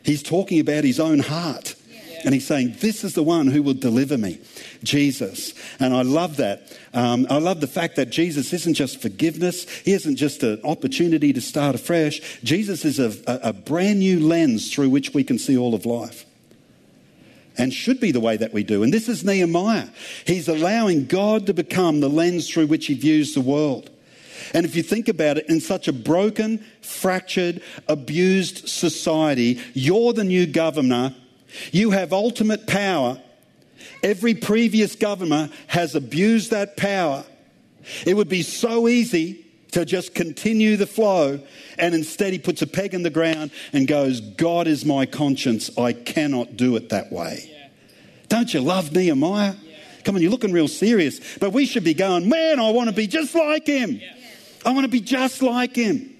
he's 0.03 0.23
talking 0.23 0.61
about 0.61 0.85
his 0.85 1.01
own 1.01 1.19
heart. 1.19 1.75
And 2.23 2.33
he's 2.33 2.47
saying, 2.47 2.77
This 2.79 3.03
is 3.03 3.13
the 3.13 3.23
one 3.23 3.47
who 3.47 3.61
will 3.61 3.73
deliver 3.73 4.17
me, 4.17 4.39
Jesus. 4.81 5.53
And 5.81 5.93
I 5.93 6.03
love 6.03 6.37
that. 6.37 6.79
Um, 6.93 7.27
I 7.29 7.39
love 7.39 7.59
the 7.59 7.67
fact 7.67 7.97
that 7.97 8.09
Jesus 8.09 8.53
isn't 8.53 8.75
just 8.75 9.01
forgiveness, 9.01 9.69
He 9.79 9.91
isn't 9.91 10.15
just 10.15 10.43
an 10.43 10.61
opportunity 10.63 11.33
to 11.33 11.41
start 11.41 11.75
afresh. 11.75 12.39
Jesus 12.41 12.85
is 12.85 12.99
a, 12.99 13.11
a, 13.29 13.49
a 13.49 13.53
brand 13.53 13.99
new 13.99 14.25
lens 14.25 14.73
through 14.73 14.91
which 14.91 15.13
we 15.13 15.25
can 15.25 15.37
see 15.37 15.57
all 15.57 15.75
of 15.75 15.85
life 15.85 16.23
and 17.57 17.73
should 17.73 17.99
be 17.99 18.11
the 18.11 18.19
way 18.19 18.37
that 18.37 18.53
we 18.53 18.63
do. 18.63 18.83
And 18.83 18.93
this 18.93 19.09
is 19.09 19.23
Nehemiah. 19.23 19.87
He's 20.25 20.47
allowing 20.47 21.05
God 21.05 21.47
to 21.47 21.53
become 21.53 21.99
the 21.99 22.09
lens 22.09 22.49
through 22.49 22.67
which 22.67 22.87
he 22.87 22.93
views 22.93 23.33
the 23.33 23.41
world. 23.41 23.89
And 24.53 24.65
if 24.65 24.75
you 24.75 24.83
think 24.83 25.07
about 25.07 25.37
it, 25.37 25.49
in 25.49 25.59
such 25.59 25.87
a 25.87 25.93
broken, 25.93 26.63
fractured, 26.81 27.61
abused 27.87 28.69
society, 28.69 29.59
you're 29.73 30.13
the 30.13 30.23
new 30.23 30.45
governor. 30.45 31.15
You 31.71 31.91
have 31.91 32.13
ultimate 32.13 32.67
power. 32.67 33.21
Every 34.03 34.35
previous 34.35 34.95
governor 34.95 35.49
has 35.67 35.95
abused 35.95 36.51
that 36.51 36.77
power. 36.77 37.25
It 38.05 38.15
would 38.15 38.29
be 38.29 38.43
so 38.43 38.87
easy 38.87 39.46
to 39.71 39.85
just 39.85 40.15
continue 40.15 40.77
the 40.77 40.87
flow, 40.87 41.39
and 41.77 41.93
instead 41.93 42.33
he 42.33 42.39
puts 42.39 42.61
a 42.61 42.67
peg 42.67 42.93
in 42.93 43.03
the 43.03 43.09
ground 43.09 43.51
and 43.73 43.87
goes, 43.87 44.21
God 44.21 44.67
is 44.67 44.85
my 44.85 45.05
conscience. 45.05 45.69
I 45.77 45.93
cannot 45.93 46.57
do 46.57 46.75
it 46.75 46.89
that 46.89 47.11
way. 47.11 47.49
Yeah. 47.49 47.67
Don't 48.29 48.53
you 48.53 48.61
love 48.61 48.91
Nehemiah? 48.91 49.55
Yeah. 49.61 49.77
Come 50.03 50.15
on, 50.15 50.21
you're 50.21 50.31
looking 50.31 50.53
real 50.53 50.67
serious. 50.67 51.19
But 51.37 51.51
we 51.51 51.65
should 51.65 51.83
be 51.83 51.93
going, 51.93 52.29
man, 52.29 52.59
I 52.59 52.69
want 52.71 52.89
to 52.89 52.95
be 52.95 53.07
just 53.07 53.35
like 53.35 53.67
him. 53.67 53.91
Yeah. 53.91 54.13
I 54.65 54.71
want 54.71 54.85
to 54.85 54.91
be 54.91 55.01
just 55.01 55.41
like 55.41 55.75
him. 55.75 56.13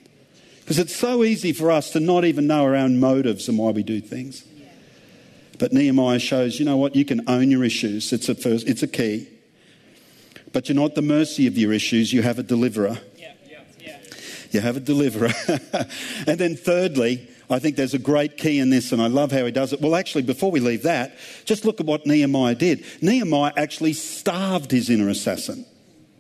Because 0.62 0.80
it's 0.80 0.96
so 0.96 1.24
easy 1.24 1.54
for 1.54 1.72
us 1.72 1.92
to 1.92 2.02
not 2.02 2.26
even 2.26 2.48
know 2.48 2.64
our 2.64 2.76
own 2.76 3.00
motives 3.00 3.48
and 3.48 3.58
why 3.58 3.72
we 3.72 3.84
do 3.84 4.02
things. 4.02 4.44
But 5.60 5.74
Nehemiah 5.74 6.20
shows, 6.20 6.60
you 6.60 6.66
know 6.66 6.78
what, 6.78 6.96
you 6.96 7.06
can 7.06 7.28
own 7.30 7.50
your 7.50 7.64
issues. 7.64 8.12
It's 8.14 8.30
a 8.30 8.36
first, 8.36 8.68
it's 8.68 8.84
a 8.84 8.88
key. 8.88 9.28
But 10.54 10.70
you're 10.70 10.76
not 10.76 10.96
the 10.96 11.02
mercy 11.02 11.48
of 11.48 11.58
your 11.58 11.74
issues, 11.74 12.14
you 12.14 12.22
have 12.22 12.38
a 12.38 12.44
deliverer. 12.44 13.00
You 14.52 14.62
have 14.62 14.78
a 14.78 14.80
deliverer. 14.80 15.32
and 16.28 16.40
then 16.40 16.56
thirdly, 16.56 17.30
I 17.50 17.60
think 17.60 17.76
there's 17.76 17.94
a 17.94 18.00
great 18.00 18.38
key 18.38 18.60
in 18.60 18.70
this, 18.70 18.92
and 18.92 19.02
I 19.02 19.08
love 19.08 19.32
how 19.32 19.46
he 19.46 19.52
does 19.52 19.74
it. 19.74 19.82
Well, 19.82 19.96
actually, 19.96 20.24
before 20.24 20.52
we 20.52 20.60
leave 20.60 20.84
that, 20.84 21.18
just 21.46 21.66
look 21.66 21.80
at 21.80 21.86
what 21.86 22.06
Nehemiah 22.06 22.56
did. 22.56 22.86
Nehemiah 23.02 23.54
actually 23.56 23.94
starved 23.94 24.72
his 24.72 24.90
inner 24.90 25.10
assassin. 25.10 25.66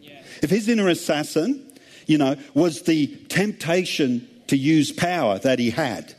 Yeah. 0.01 0.21
If 0.41 0.49
his 0.49 0.69
inner 0.69 0.87
assassin 0.87 1.67
you 2.07 2.17
know, 2.17 2.35
was 2.53 2.81
the 2.83 3.07
temptation 3.27 4.27
to 4.47 4.57
use 4.57 4.91
power 4.91 5.37
that 5.39 5.59
he 5.59 5.69
had. 5.69 6.15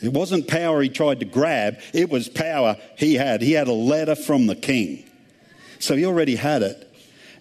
It 0.00 0.12
wasn't 0.14 0.48
power 0.48 0.80
he 0.80 0.88
tried 0.88 1.20
to 1.20 1.26
grab, 1.26 1.78
it 1.92 2.08
was 2.08 2.28
power 2.28 2.76
he 2.96 3.16
had. 3.16 3.42
He 3.42 3.52
had 3.52 3.68
a 3.68 3.72
letter 3.72 4.14
from 4.14 4.46
the 4.46 4.56
king. 4.56 5.04
So 5.78 5.94
he 5.94 6.06
already 6.06 6.36
had 6.36 6.62
it. 6.62 6.86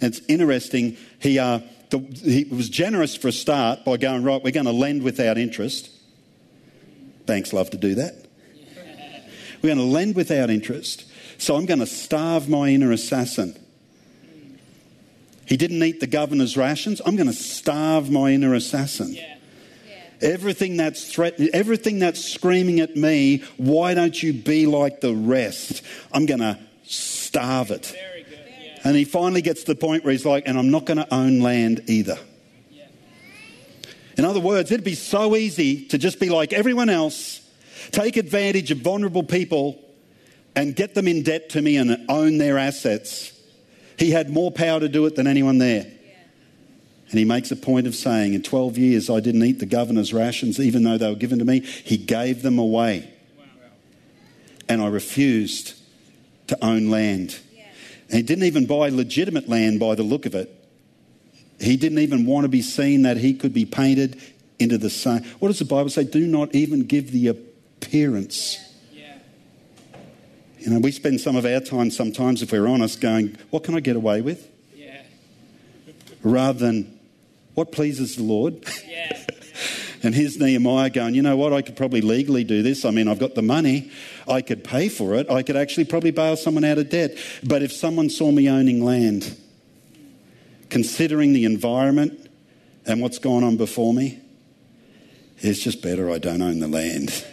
And 0.02 0.14
it's 0.14 0.26
interesting, 0.28 0.98
he, 1.20 1.40
uh, 1.40 1.60
the, 1.90 2.00
he 2.00 2.44
was 2.44 2.70
generous 2.70 3.16
for 3.16 3.30
a 3.30 3.32
start 3.32 3.84
by 3.84 3.98
going, 3.98 4.24
right, 4.24 4.44
we're 4.44 4.52
going 4.52 4.66
to 4.66 4.72
lend 4.72 5.04
without 5.04 5.38
interest. 5.38 5.90
Banks 7.26 7.54
love 7.54 7.70
to 7.72 7.78
do 7.78 7.96
that. 7.96 8.26
We're 9.62 9.76
going 9.76 9.78
to 9.78 9.84
lend 9.84 10.16
without 10.16 10.50
interest. 10.50 11.06
So 11.38 11.56
I'm 11.56 11.66
going 11.66 11.80
to 11.80 11.86
starve 11.86 12.48
my 12.48 12.70
inner 12.70 12.92
assassin. 12.92 13.58
He 15.46 15.58
didn't 15.58 15.82
eat 15.82 16.00
the 16.00 16.08
governor's 16.08 16.56
rations. 16.56 17.02
I'm 17.06 17.16
going 17.16 17.28
to 17.28 17.34
starve 17.34 18.12
my 18.12 18.32
inner 18.32 18.54
assassin. 18.54 19.14
Yeah. 19.14 19.36
Everything 20.22 20.78
that's 20.78 21.12
threatening, 21.12 21.50
everything 21.54 22.00
that's 22.00 22.24
screaming 22.24 22.82
at 22.82 22.96
me, 22.96 23.44
why 23.58 23.94
don't 23.94 24.22
you 24.22 24.34
be 24.34 24.66
like 24.66 25.02
the 25.02 25.14
rest? 25.14 25.82
I'm 26.12 26.26
going 26.26 26.42
to 26.42 26.60
starve 26.84 27.72
it. 27.72 27.96
And 28.90 28.98
he 28.98 29.06
finally 29.06 29.44
gets 29.44 29.66
to 29.66 29.74
the 29.74 29.80
point 29.80 30.04
where 30.04 30.12
he's 30.12 30.26
like, 30.26 30.48
and 30.48 30.58
I'm 30.58 30.72
not 30.72 30.86
going 30.86 30.98
to 30.98 31.14
own 31.14 31.42
land 31.42 31.84
either. 31.86 32.18
In 34.18 34.26
other 34.26 34.40
words, 34.40 34.72
it'd 34.72 34.84
be 34.84 34.96
so 34.96 35.36
easy 35.36 35.86
to 35.90 36.00
just 36.00 36.20
be 36.20 36.30
like 36.30 36.54
everyone 36.54 36.90
else, 36.90 37.40
take 37.92 38.18
advantage 38.18 38.72
of 38.72 38.80
vulnerable 38.80 39.22
people 39.22 39.80
and 40.56 40.76
get 40.76 40.96
them 40.96 41.08
in 41.08 41.22
debt 41.22 41.50
to 41.52 41.62
me 41.62 41.78
and 41.78 42.06
own 42.10 42.40
their 42.40 42.58
assets 42.58 43.34
he 44.00 44.12
had 44.12 44.30
more 44.30 44.50
power 44.50 44.80
to 44.80 44.88
do 44.88 45.06
it 45.06 45.16
than 45.16 45.28
anyone 45.28 45.58
there. 45.58 45.86
And 47.10 47.20
he 47.20 47.26
makes 47.26 47.52
a 47.52 47.56
point 47.56 47.86
of 47.86 47.96
saying, 47.96 48.34
In 48.34 48.42
12 48.42 48.78
years, 48.78 49.10
I 49.10 49.20
didn't 49.20 49.44
eat 49.44 49.60
the 49.60 49.66
governor's 49.66 50.14
rations, 50.14 50.60
even 50.60 50.84
though 50.84 50.98
they 50.98 51.10
were 51.10 51.16
given 51.16 51.40
to 51.40 51.46
me. 51.46 51.60
He 51.60 51.98
gave 51.98 52.42
them 52.42 52.58
away. 52.58 53.12
And 54.70 54.82
I 54.82 54.88
refused 54.88 55.74
to 56.48 56.58
own 56.64 56.90
land. 56.90 57.40
He 58.12 58.22
didn't 58.22 58.46
even 58.46 58.66
buy 58.66 58.90
legitimate 58.90 59.48
land 59.48 59.80
by 59.80 59.96
the 59.96 60.04
look 60.04 60.26
of 60.26 60.36
it. 60.36 60.56
He 61.60 61.78
didn't 61.78 62.00
even 62.00 62.26
want 62.26 62.46
to 62.46 62.50
be 62.50 62.62
seen 62.62 63.04
that 63.04 63.18
he 63.18 63.34
could 63.34 63.54
be 63.54 63.66
painted 63.66 64.20
into 64.60 64.78
the 64.78 64.90
same. 64.90 65.24
What 65.40 65.50
does 65.50 65.60
the 65.60 65.66
Bible 65.66 65.90
say? 65.90 66.06
Do 66.06 66.26
not 66.26 66.56
even 66.56 66.84
give 66.84 67.12
the 67.12 67.28
appearance 67.28 68.58
you 70.60 70.70
know, 70.70 70.80
we 70.80 70.92
spend 70.92 71.22
some 71.22 71.38
of 71.38 71.46
our 71.46 71.62
time 71.62 71.90
sometimes, 71.90 72.42
if 72.42 72.52
we're 72.52 72.68
honest, 72.68 73.00
going, 73.00 73.38
What 73.50 73.64
can 73.64 73.76
I 73.76 73.80
get 73.80 73.96
away 73.96 74.22
with? 74.22 74.50
Yeah. 74.76 75.02
Rather 76.22 76.60
than, 76.60 77.00
What 77.54 77.72
pleases 77.72 78.18
the 78.18 78.24
Lord? 78.24 78.66
Yeah. 78.88 79.26
and 80.04 80.16
here's 80.16 80.40
Nehemiah 80.40 80.90
going, 80.90 81.16
You 81.16 81.22
know 81.22 81.36
what? 81.36 81.54
I 81.54 81.62
could 81.62 81.76
probably 81.76 82.02
legally 82.02 82.44
do 82.44 82.62
this. 82.64 82.86
I 82.86 82.92
mean, 82.92 83.08
I've 83.08 83.20
got 83.20 83.36
the 83.36 83.42
money. 83.42 83.92
I 84.28 84.42
could 84.42 84.64
pay 84.64 84.90
for 84.90 85.16
it. 85.16 85.30
I 85.30 85.44
could 85.44 85.56
actually 85.56 85.86
probably 85.86 86.12
bail 86.12 86.38
someone 86.38 86.64
out 86.64 86.78
of 86.78 86.90
debt. 86.90 87.18
But 87.44 87.64
if 87.64 87.72
someone 87.72 88.10
saw 88.10 88.32
me 88.32 88.50
owning 88.50 88.84
land, 88.84 89.38
considering 90.70 91.34
the 91.34 91.46
environment 91.46 92.30
and 92.86 93.02
what's 93.02 93.20
gone 93.20 93.44
on 93.44 93.58
before 93.58 93.94
me, 93.94 94.20
it's 95.40 95.60
just 95.60 95.82
better 95.82 96.12
I 96.12 96.18
don't 96.18 96.42
own 96.42 96.60
the 96.60 96.68
land 96.68 97.26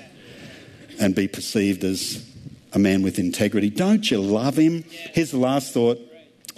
and 0.99 1.15
be 1.15 1.29
perceived 1.29 1.85
as 1.85 2.25
a 2.73 2.79
man 2.79 3.03
with 3.03 3.19
integrity. 3.19 3.71
Don't 3.71 4.11
you 4.11 4.21
love 4.21 4.57
him? 4.57 4.85
Here's 5.13 5.31
the 5.31 5.39
last 5.39 5.73
thought. 5.73 5.99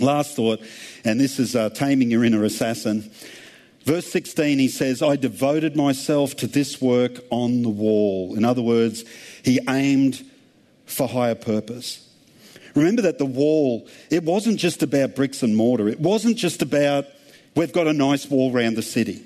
Last 0.00 0.36
thought, 0.36 0.60
and 1.04 1.18
this 1.20 1.40
is 1.40 1.56
uh, 1.56 1.70
taming 1.70 2.08
your 2.08 2.24
inner 2.24 2.44
assassin. 2.44 3.10
Verse 3.88 4.06
16, 4.08 4.58
he 4.58 4.68
says, 4.68 5.00
I 5.00 5.16
devoted 5.16 5.74
myself 5.74 6.36
to 6.36 6.46
this 6.46 6.78
work 6.78 7.20
on 7.30 7.62
the 7.62 7.70
wall. 7.70 8.36
In 8.36 8.44
other 8.44 8.60
words, 8.60 9.02
he 9.42 9.60
aimed 9.66 10.22
for 10.84 11.08
higher 11.08 11.34
purpose. 11.34 12.06
Remember 12.74 13.00
that 13.00 13.16
the 13.16 13.24
wall, 13.24 13.88
it 14.10 14.24
wasn't 14.24 14.58
just 14.58 14.82
about 14.82 15.16
bricks 15.16 15.42
and 15.42 15.56
mortar. 15.56 15.88
It 15.88 16.00
wasn't 16.00 16.36
just 16.36 16.60
about, 16.60 17.06
we've 17.54 17.72
got 17.72 17.86
a 17.86 17.94
nice 17.94 18.28
wall 18.28 18.54
around 18.54 18.74
the 18.74 18.82
city 18.82 19.24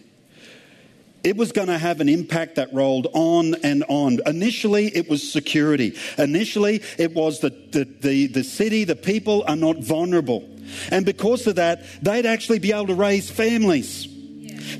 it 1.25 1.37
was 1.37 1.53
going 1.53 1.69
to 1.69 1.79
have 1.79 2.01
an 2.01 2.09
impact 2.09 2.57
that 2.57 2.73
rolled 2.73 3.07
on 3.13 3.55
and 3.63 3.85
on. 3.89 4.19
Initially, 4.27 4.89
it 4.89 5.09
was 5.09 5.33
security. 5.33 5.97
Initially, 6.19 6.83
it 6.99 7.15
was 7.15 7.39
the, 7.39 7.51
the, 7.51 7.85
the, 7.85 8.27
the, 8.27 8.43
city, 8.43 8.83
the 8.83 8.97
people 8.97 9.45
are 9.47 9.55
not 9.55 9.79
vulnerable. 9.79 10.49
And 10.91 11.07
because 11.07 11.47
of 11.47 11.55
that, 11.55 11.85
they'd 12.03 12.27
actually 12.27 12.59
be 12.59 12.73
able 12.73 12.89
to 12.89 12.95
raise 12.95 13.31
families. 13.31 14.09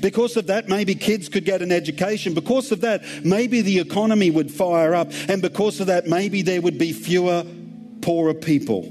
Because 0.01 0.37
of 0.37 0.47
that, 0.47 0.67
maybe 0.67 0.95
kids 0.95 1.29
could 1.29 1.45
get 1.45 1.61
an 1.61 1.71
education. 1.71 2.33
Because 2.33 2.71
of 2.71 2.81
that, 2.81 3.03
maybe 3.23 3.61
the 3.61 3.79
economy 3.79 4.31
would 4.31 4.51
fire 4.51 4.93
up. 4.93 5.11
And 5.27 5.41
because 5.41 5.79
of 5.79 5.87
that, 5.87 6.07
maybe 6.07 6.41
there 6.41 6.61
would 6.61 6.77
be 6.77 6.93
fewer 6.93 7.45
poorer 8.01 8.33
people 8.33 8.83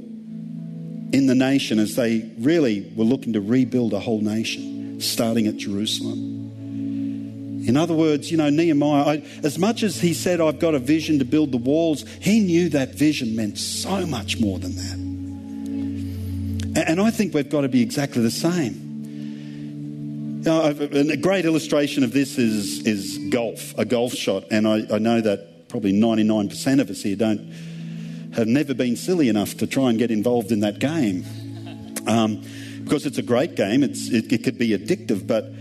in 1.13 1.27
the 1.27 1.35
nation 1.35 1.79
as 1.79 1.95
they 1.95 2.31
really 2.39 2.91
were 2.97 3.05
looking 3.05 3.35
to 3.35 3.41
rebuild 3.41 3.93
a 3.93 4.01
whole 4.01 4.21
nation, 4.21 5.01
starting 5.01 5.47
at 5.47 5.57
Jerusalem. 5.59 6.43
In 7.67 7.77
other 7.77 7.95
words, 7.95 8.31
you 8.31 8.37
know, 8.39 8.51
Nehemiah, 8.51 9.19
I, 9.19 9.23
as 9.45 9.57
much 9.59 9.85
as 9.85 10.01
he 10.01 10.15
said, 10.15 10.41
I've 10.41 10.59
got 10.59 10.75
a 10.75 10.81
vision 10.81 11.21
to 11.21 11.25
build 11.25 11.53
the 11.53 11.59
walls, 11.59 12.05
he 12.21 12.41
knew 12.41 12.69
that 12.71 12.95
vision 12.95 13.37
meant 13.37 13.57
so 13.59 14.05
much 14.05 14.41
more 14.41 14.59
than 14.59 14.75
that. 14.75 14.95
And, 16.75 16.77
and 16.77 17.01
I 17.01 17.11
think 17.11 17.35
we've 17.35 17.49
got 17.49 17.61
to 17.61 17.69
be 17.69 17.83
exactly 17.83 18.23
the 18.23 18.33
same. 18.33 18.92
Know, 20.45 20.65
a 20.65 21.17
great 21.17 21.45
illustration 21.45 22.03
of 22.03 22.13
this 22.13 22.37
is, 22.37 22.85
is 22.85 23.19
golf, 23.31 23.79
a 23.79 23.85
golf 23.85 24.13
shot. 24.13 24.45
And 24.51 24.67
I, 24.67 24.85
I 24.91 24.99
know 24.99 25.21
that 25.21 25.69
probably 25.69 25.93
99% 25.93 26.81
of 26.81 26.91
us 26.91 27.03
here 27.03 27.15
don't 27.15 27.53
have 28.35 28.49
never 28.49 28.75
been 28.75 28.97
silly 28.97 29.29
enough 29.29 29.57
to 29.59 29.69
try 29.69 29.89
and 29.91 29.99
get 29.99 30.11
involved 30.11 30.51
in 30.51 30.61
that 30.61 30.81
game. 30.81 31.25
Um, 32.07 32.43
because 32.83 33.07
it's 33.07 33.19
a 33.19 33.23
great 33.23 33.55
game, 33.55 33.85
it's, 33.85 34.09
it, 34.09 34.33
it 34.33 34.43
could 34.43 34.59
be 34.59 34.71
addictive, 34.71 35.27
but 35.27 35.53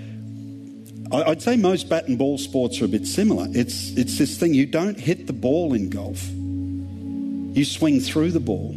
I'd 1.13 1.41
say 1.41 1.55
most 1.57 1.87
bat 1.87 2.07
and 2.07 2.17
ball 2.17 2.39
sports 2.39 2.81
are 2.81 2.85
a 2.85 2.87
bit 2.87 3.05
similar. 3.05 3.45
It's, 3.51 3.91
it's 3.91 4.17
this 4.17 4.39
thing 4.39 4.55
you 4.55 4.65
don't 4.65 4.99
hit 4.99 5.27
the 5.27 5.33
ball 5.33 5.73
in 5.75 5.91
golf, 5.91 6.27
you 7.55 7.63
swing 7.65 7.99
through 7.99 8.31
the 8.31 8.39
ball. 8.39 8.73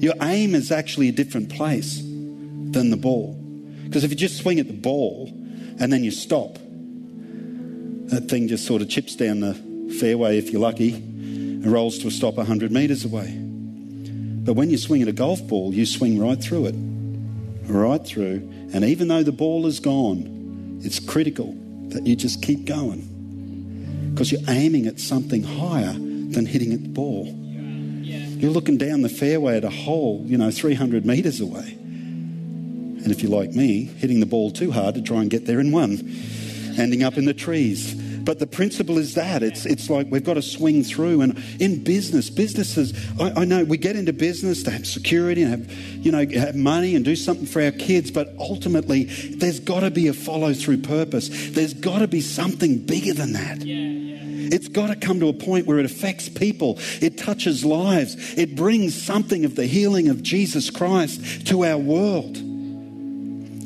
Your 0.00 0.14
aim 0.20 0.54
is 0.54 0.70
actually 0.70 1.08
a 1.08 1.12
different 1.12 1.48
place 1.48 1.98
than 1.98 2.90
the 2.90 2.98
ball. 2.98 3.37
Because 3.88 4.04
if 4.04 4.10
you 4.10 4.16
just 4.16 4.36
swing 4.36 4.60
at 4.60 4.66
the 4.66 4.74
ball 4.74 5.28
and 5.80 5.90
then 5.90 6.04
you 6.04 6.10
stop, 6.10 6.54
that 8.10 8.26
thing 8.28 8.48
just 8.48 8.66
sort 8.66 8.82
of 8.82 8.88
chips 8.90 9.16
down 9.16 9.40
the 9.40 9.54
fairway 9.98 10.36
if 10.36 10.50
you're 10.50 10.60
lucky 10.60 10.94
and 10.94 11.66
rolls 11.66 11.98
to 11.98 12.08
a 12.08 12.10
stop 12.10 12.34
100 12.34 12.70
metres 12.70 13.04
away. 13.06 13.34
But 13.34 14.54
when 14.54 14.70
you 14.70 14.76
swing 14.78 15.02
at 15.02 15.08
a 15.08 15.12
golf 15.12 15.46
ball, 15.46 15.74
you 15.74 15.86
swing 15.86 16.18
right 16.18 16.40
through 16.40 16.66
it, 16.66 16.74
right 17.66 18.04
through. 18.04 18.36
And 18.72 18.84
even 18.84 19.08
though 19.08 19.22
the 19.22 19.32
ball 19.32 19.66
is 19.66 19.80
gone, 19.80 20.80
it's 20.84 21.00
critical 21.00 21.56
that 21.88 22.06
you 22.06 22.14
just 22.14 22.42
keep 22.42 22.66
going 22.66 24.10
because 24.12 24.30
you're 24.30 24.42
aiming 24.48 24.86
at 24.86 25.00
something 25.00 25.42
higher 25.42 25.92
than 25.92 26.44
hitting 26.44 26.72
at 26.72 26.82
the 26.82 26.88
ball. 26.88 27.26
You're 27.26 28.50
looking 28.50 28.76
down 28.76 29.02
the 29.02 29.08
fairway 29.08 29.56
at 29.56 29.64
a 29.64 29.70
hole, 29.70 30.22
you 30.26 30.36
know, 30.38 30.50
300 30.50 31.04
metres 31.04 31.40
away. 31.40 31.76
And 33.02 33.10
if 33.12 33.22
you're 33.22 33.32
like 33.32 33.50
me, 33.50 33.84
hitting 33.84 34.20
the 34.20 34.26
ball 34.26 34.50
too 34.50 34.70
hard 34.70 34.94
to 34.96 35.02
try 35.02 35.20
and 35.20 35.30
get 35.30 35.46
there 35.46 35.60
in 35.60 35.72
one, 35.72 36.12
ending 36.78 37.02
up 37.02 37.16
in 37.16 37.24
the 37.24 37.34
trees. 37.34 37.94
But 38.28 38.40
the 38.40 38.46
principle 38.46 38.98
is 38.98 39.14
that 39.14 39.42
it's, 39.42 39.64
it's 39.64 39.88
like 39.88 40.08
we've 40.10 40.22
got 40.22 40.34
to 40.34 40.42
swing 40.42 40.84
through. 40.84 41.22
And 41.22 41.42
in 41.58 41.82
business, 41.82 42.28
businesses, 42.28 42.92
I, 43.18 43.40
I 43.40 43.44
know 43.46 43.64
we 43.64 43.78
get 43.78 43.96
into 43.96 44.12
business 44.12 44.62
to 44.64 44.70
have 44.70 44.86
security 44.86 45.40
and 45.40 45.50
have, 45.50 45.72
you 45.72 46.12
know, 46.12 46.26
have 46.38 46.54
money 46.54 46.94
and 46.94 47.06
do 47.06 47.16
something 47.16 47.46
for 47.46 47.62
our 47.62 47.70
kids. 47.70 48.10
But 48.10 48.34
ultimately, 48.38 49.04
there's 49.04 49.60
got 49.60 49.80
to 49.80 49.90
be 49.90 50.08
a 50.08 50.12
follow 50.12 50.52
through 50.52 50.82
purpose. 50.82 51.30
There's 51.52 51.72
got 51.72 52.00
to 52.00 52.06
be 52.06 52.20
something 52.20 52.84
bigger 52.84 53.14
than 53.14 53.32
that. 53.32 53.64
Yeah, 53.64 53.76
yeah. 53.76 54.18
It's 54.54 54.68
got 54.68 54.88
to 54.88 54.96
come 54.96 55.20
to 55.20 55.28
a 55.28 55.32
point 55.32 55.66
where 55.66 55.78
it 55.78 55.86
affects 55.86 56.28
people. 56.28 56.78
It 57.00 57.16
touches 57.16 57.64
lives. 57.64 58.16
It 58.36 58.56
brings 58.56 59.00
something 59.00 59.46
of 59.46 59.56
the 59.56 59.64
healing 59.64 60.08
of 60.10 60.22
Jesus 60.22 60.68
Christ 60.68 61.46
to 61.46 61.64
our 61.64 61.78
world 61.78 62.36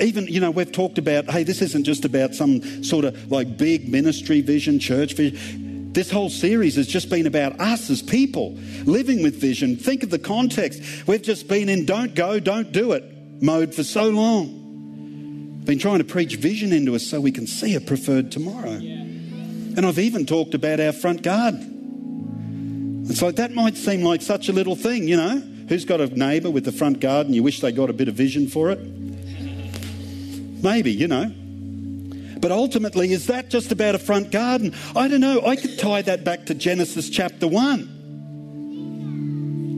even, 0.02 0.26
you 0.26 0.40
know, 0.40 0.50
we've 0.50 0.72
talked 0.72 0.98
about, 0.98 1.30
hey, 1.30 1.44
this 1.44 1.62
isn't 1.62 1.84
just 1.84 2.04
about 2.04 2.34
some 2.34 2.84
sort 2.84 3.04
of 3.04 3.30
like 3.30 3.56
big 3.56 3.88
ministry 3.88 4.40
vision, 4.40 4.78
church 4.78 5.14
vision. 5.14 5.92
This 5.92 6.10
whole 6.10 6.30
series 6.30 6.76
has 6.76 6.86
just 6.86 7.10
been 7.10 7.26
about 7.26 7.60
us 7.60 7.90
as 7.90 8.02
people 8.02 8.58
living 8.84 9.22
with 9.22 9.40
vision. 9.40 9.76
Think 9.76 10.02
of 10.02 10.10
the 10.10 10.18
context. 10.18 10.82
We've 11.06 11.22
just 11.22 11.48
been 11.48 11.68
in 11.68 11.84
don't 11.84 12.14
go, 12.14 12.40
don't 12.40 12.72
do 12.72 12.92
it 12.92 13.04
mode 13.42 13.74
for 13.74 13.82
so 13.82 14.08
long. 14.08 15.60
Been 15.64 15.78
trying 15.78 15.98
to 15.98 16.04
preach 16.04 16.36
vision 16.36 16.72
into 16.72 16.94
us 16.94 17.04
so 17.04 17.20
we 17.20 17.32
can 17.32 17.46
see 17.46 17.74
a 17.74 17.80
preferred 17.80 18.32
tomorrow. 18.32 18.70
And 18.70 19.84
I've 19.84 19.98
even 19.98 20.26
talked 20.26 20.54
about 20.54 20.80
our 20.80 20.92
front 20.92 21.22
garden. 21.22 23.06
It's 23.08 23.20
like 23.20 23.36
that 23.36 23.52
might 23.52 23.76
seem 23.76 24.02
like 24.02 24.22
such 24.22 24.48
a 24.48 24.52
little 24.52 24.76
thing, 24.76 25.08
you 25.08 25.16
know. 25.16 25.40
Who's 25.68 25.84
got 25.84 26.00
a 26.00 26.06
neighbour 26.06 26.50
with 26.50 26.64
the 26.64 26.72
front 26.72 27.00
garden? 27.00 27.34
You 27.34 27.42
wish 27.42 27.60
they 27.60 27.72
got 27.72 27.90
a 27.90 27.92
bit 27.92 28.08
of 28.08 28.14
vision 28.14 28.48
for 28.48 28.70
it? 28.70 28.78
Maybe, 30.62 30.92
you 30.92 31.08
know. 31.08 31.30
But 32.40 32.50
ultimately, 32.50 33.12
is 33.12 33.26
that 33.28 33.50
just 33.50 33.70
about 33.70 33.94
a 33.94 33.98
front 33.98 34.32
garden? 34.32 34.74
I 34.96 35.08
don't 35.08 35.20
know. 35.20 35.46
I 35.46 35.56
could 35.56 35.78
tie 35.78 36.02
that 36.02 36.24
back 36.24 36.46
to 36.46 36.54
Genesis 36.54 37.08
chapter 37.08 37.46
1. 37.46 38.00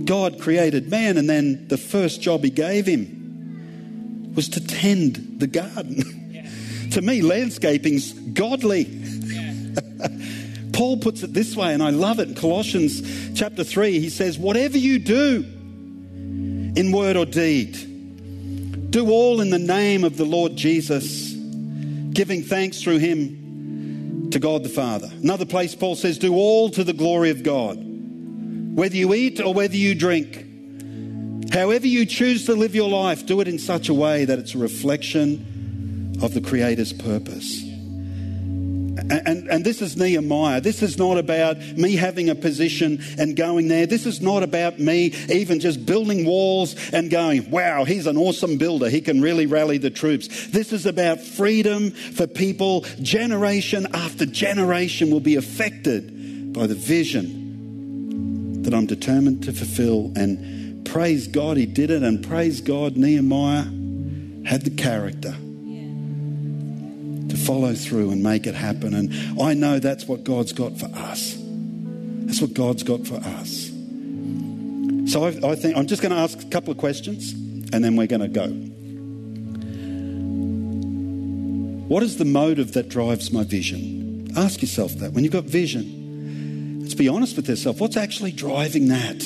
God 0.06 0.40
created 0.40 0.90
man, 0.90 1.18
and 1.18 1.28
then 1.28 1.68
the 1.68 1.78
first 1.78 2.22
job 2.22 2.42
he 2.42 2.50
gave 2.50 2.86
him 2.86 4.32
was 4.34 4.48
to 4.50 4.66
tend 4.66 5.36
the 5.38 5.46
garden. 5.46 6.30
Yeah. 6.30 6.50
to 6.92 7.02
me, 7.02 7.22
landscaping's 7.22 8.12
godly. 8.12 8.82
Yeah. 8.82 10.08
Paul 10.72 10.98
puts 10.98 11.22
it 11.22 11.32
this 11.32 11.54
way, 11.54 11.72
and 11.72 11.82
I 11.82 11.90
love 11.90 12.18
it. 12.18 12.28
In 12.28 12.34
Colossians 12.34 13.38
chapter 13.38 13.62
3, 13.62 14.00
he 14.00 14.10
says, 14.10 14.38
Whatever 14.38 14.78
you 14.78 14.98
do 14.98 15.44
in 16.76 16.92
word 16.92 17.16
or 17.16 17.26
deed, 17.26 17.93
do 18.94 19.10
all 19.10 19.40
in 19.40 19.50
the 19.50 19.58
name 19.58 20.04
of 20.04 20.16
the 20.16 20.24
Lord 20.24 20.54
Jesus, 20.54 21.32
giving 22.12 22.44
thanks 22.44 22.80
through 22.80 22.98
him 22.98 24.30
to 24.30 24.38
God 24.38 24.62
the 24.62 24.68
Father. 24.68 25.10
Another 25.20 25.44
place, 25.44 25.74
Paul 25.74 25.96
says, 25.96 26.16
Do 26.16 26.36
all 26.36 26.70
to 26.70 26.84
the 26.84 26.92
glory 26.92 27.30
of 27.30 27.42
God, 27.42 27.76
whether 27.76 28.94
you 28.94 29.12
eat 29.12 29.40
or 29.40 29.52
whether 29.52 29.74
you 29.74 29.96
drink. 29.96 30.46
However, 31.52 31.88
you 31.88 32.06
choose 32.06 32.46
to 32.46 32.54
live 32.54 32.76
your 32.76 32.88
life, 32.88 33.26
do 33.26 33.40
it 33.40 33.48
in 33.48 33.58
such 33.58 33.88
a 33.88 33.94
way 33.94 34.26
that 34.26 34.38
it's 34.38 34.54
a 34.54 34.58
reflection 34.58 36.16
of 36.22 36.32
the 36.32 36.40
Creator's 36.40 36.92
purpose. 36.92 37.63
And, 39.10 39.48
and, 39.50 39.64
this 39.64 39.82
is 39.82 39.98
Nehemiah. 39.98 40.62
This 40.62 40.82
is 40.82 40.96
not 40.96 41.18
about 41.18 41.58
me 41.58 41.94
having 41.94 42.30
a 42.30 42.34
position 42.34 43.02
and 43.18 43.36
going 43.36 43.68
there. 43.68 43.86
This 43.86 44.06
is 44.06 44.22
not 44.22 44.42
about 44.42 44.78
me 44.78 45.12
even 45.30 45.60
just 45.60 45.84
building 45.84 46.24
walls 46.24 46.74
and 46.90 47.10
going, 47.10 47.50
wow, 47.50 47.84
he's 47.84 48.06
an 48.06 48.16
awesome 48.16 48.56
builder. 48.56 48.88
He 48.88 49.02
can 49.02 49.20
really 49.20 49.44
rally 49.44 49.76
the 49.76 49.90
troops. 49.90 50.46
This 50.46 50.72
is 50.72 50.86
about 50.86 51.20
freedom 51.20 51.90
for 51.90 52.26
people. 52.26 52.80
Generation 53.02 53.88
after 53.92 54.24
generation 54.24 55.10
will 55.10 55.20
be 55.20 55.36
affected 55.36 56.54
by 56.54 56.66
the 56.66 56.74
vision 56.74 58.62
that 58.62 58.72
I'm 58.72 58.86
determined 58.86 59.44
to 59.44 59.52
fulfill. 59.52 60.12
And 60.16 60.86
praise 60.86 61.28
God, 61.28 61.58
he 61.58 61.66
did 61.66 61.90
it. 61.90 62.02
And 62.02 62.26
praise 62.26 62.62
God, 62.62 62.96
Nehemiah 62.96 63.64
had 64.46 64.62
the 64.62 64.70
character 64.70 65.36
follow 67.46 67.74
through 67.74 68.10
and 68.10 68.22
make 68.22 68.46
it 68.46 68.54
happen. 68.54 68.94
And 68.94 69.40
I 69.40 69.54
know 69.54 69.78
that's 69.78 70.06
what 70.06 70.24
God's 70.24 70.52
got 70.52 70.78
for 70.78 70.86
us. 70.94 71.36
That's 72.24 72.40
what 72.40 72.54
God's 72.54 72.82
got 72.82 73.06
for 73.06 73.16
us. 73.16 73.70
So 75.12 75.24
I, 75.24 75.52
I 75.52 75.54
think 75.54 75.76
I'm 75.76 75.86
just 75.86 76.02
going 76.02 76.12
to 76.12 76.18
ask 76.18 76.40
a 76.42 76.46
couple 76.46 76.72
of 76.72 76.78
questions 76.78 77.32
and 77.32 77.84
then 77.84 77.96
we're 77.96 78.06
going 78.06 78.22
to 78.22 78.28
go. 78.28 78.48
What 81.88 82.02
is 82.02 82.16
the 82.16 82.24
motive 82.24 82.72
that 82.72 82.88
drives 82.88 83.30
my 83.30 83.44
vision? 83.44 84.32
Ask 84.36 84.62
yourself 84.62 84.94
that. 84.94 85.12
When 85.12 85.22
you've 85.22 85.32
got 85.32 85.44
vision, 85.44 86.80
let's 86.80 86.94
be 86.94 87.08
honest 87.08 87.36
with 87.36 87.48
yourself. 87.48 87.80
What's 87.80 87.96
actually 87.96 88.32
driving 88.32 88.88
that? 88.88 89.20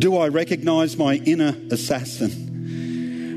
Do 0.00 0.16
I 0.16 0.28
recognize 0.28 0.96
my 0.96 1.16
inner 1.16 1.54
assassin? 1.70 2.43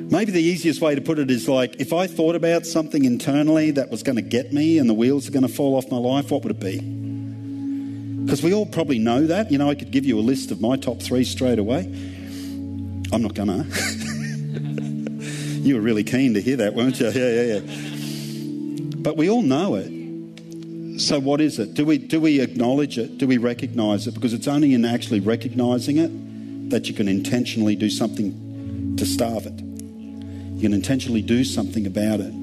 Maybe 0.09 0.31
the 0.31 0.41
easiest 0.41 0.79
way 0.79 0.95
to 0.95 1.01
put 1.01 1.19
it 1.19 1.29
is 1.29 1.49
like 1.49 1.81
if 1.81 1.91
I 1.91 2.07
thought 2.07 2.35
about 2.35 2.65
something 2.65 3.03
internally 3.03 3.71
that 3.71 3.89
was 3.89 4.03
going 4.03 4.15
to 4.15 4.21
get 4.21 4.53
me 4.53 4.77
and 4.77 4.89
the 4.89 4.93
wheels 4.93 5.27
are 5.27 5.31
going 5.31 5.45
to 5.45 5.53
fall 5.53 5.75
off 5.75 5.91
my 5.91 5.97
life, 5.97 6.31
what 6.31 6.43
would 6.43 6.51
it 6.51 6.61
be? 6.61 6.79
Because 8.23 8.41
we 8.41 8.53
all 8.53 8.65
probably 8.65 8.99
know 8.99 9.27
that. 9.27 9.51
You 9.51 9.57
know, 9.57 9.69
I 9.69 9.75
could 9.75 9.91
give 9.91 10.05
you 10.05 10.17
a 10.17 10.21
list 10.21 10.49
of 10.51 10.61
my 10.61 10.77
top 10.77 11.01
three 11.01 11.25
straight 11.25 11.59
away. 11.59 11.81
I'm 13.11 13.21
not 13.21 13.33
going 13.33 13.49
to. 13.49 13.65
you 15.61 15.75
were 15.75 15.81
really 15.81 16.05
keen 16.05 16.33
to 16.35 16.41
hear 16.41 16.55
that, 16.55 16.73
weren't 16.73 17.01
you? 17.01 17.09
Yeah, 17.09 17.29
yeah, 17.29 17.59
yeah. 17.59 18.95
But 18.97 19.17
we 19.17 19.29
all 19.29 19.41
know 19.41 19.75
it. 19.75 20.99
So 21.01 21.19
what 21.19 21.41
is 21.41 21.59
it? 21.59 21.73
Do 21.73 21.85
we, 21.85 21.97
do 21.97 22.21
we 22.21 22.39
acknowledge 22.39 22.97
it? 22.97 23.17
Do 23.17 23.27
we 23.27 23.37
recognize 23.37 24.07
it? 24.07 24.13
Because 24.13 24.33
it's 24.33 24.47
only 24.47 24.73
in 24.73 24.85
actually 24.85 25.19
recognizing 25.19 25.97
it 25.97 26.69
that 26.69 26.87
you 26.87 26.93
can 26.93 27.09
intentionally 27.09 27.75
do 27.75 27.89
something 27.89 28.95
to 28.97 29.05
starve 29.05 29.45
it. 29.45 29.66
You 30.57 30.63
can 30.63 30.73
intentionally 30.73 31.21
do 31.21 31.43
something 31.43 31.85
about 31.85 32.19
it. 32.19 32.33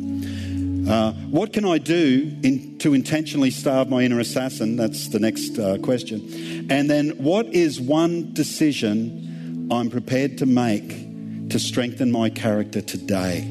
Uh, 0.88 1.12
what 1.30 1.52
can 1.52 1.64
I 1.64 1.78
do 1.78 2.30
in, 2.44 2.78
to 2.78 2.94
intentionally 2.94 3.50
starve 3.50 3.88
my 3.88 4.02
inner 4.02 4.20
assassin? 4.20 4.76
That's 4.76 5.08
the 5.08 5.18
next 5.18 5.58
uh, 5.58 5.78
question. 5.78 6.68
And 6.70 6.88
then, 6.88 7.10
what 7.18 7.46
is 7.46 7.80
one 7.80 8.32
decision 8.32 9.66
I'm 9.68 9.90
prepared 9.90 10.38
to 10.38 10.46
make 10.46 11.48
to 11.48 11.58
strengthen 11.58 12.12
my 12.12 12.30
character 12.30 12.80
today? 12.80 13.50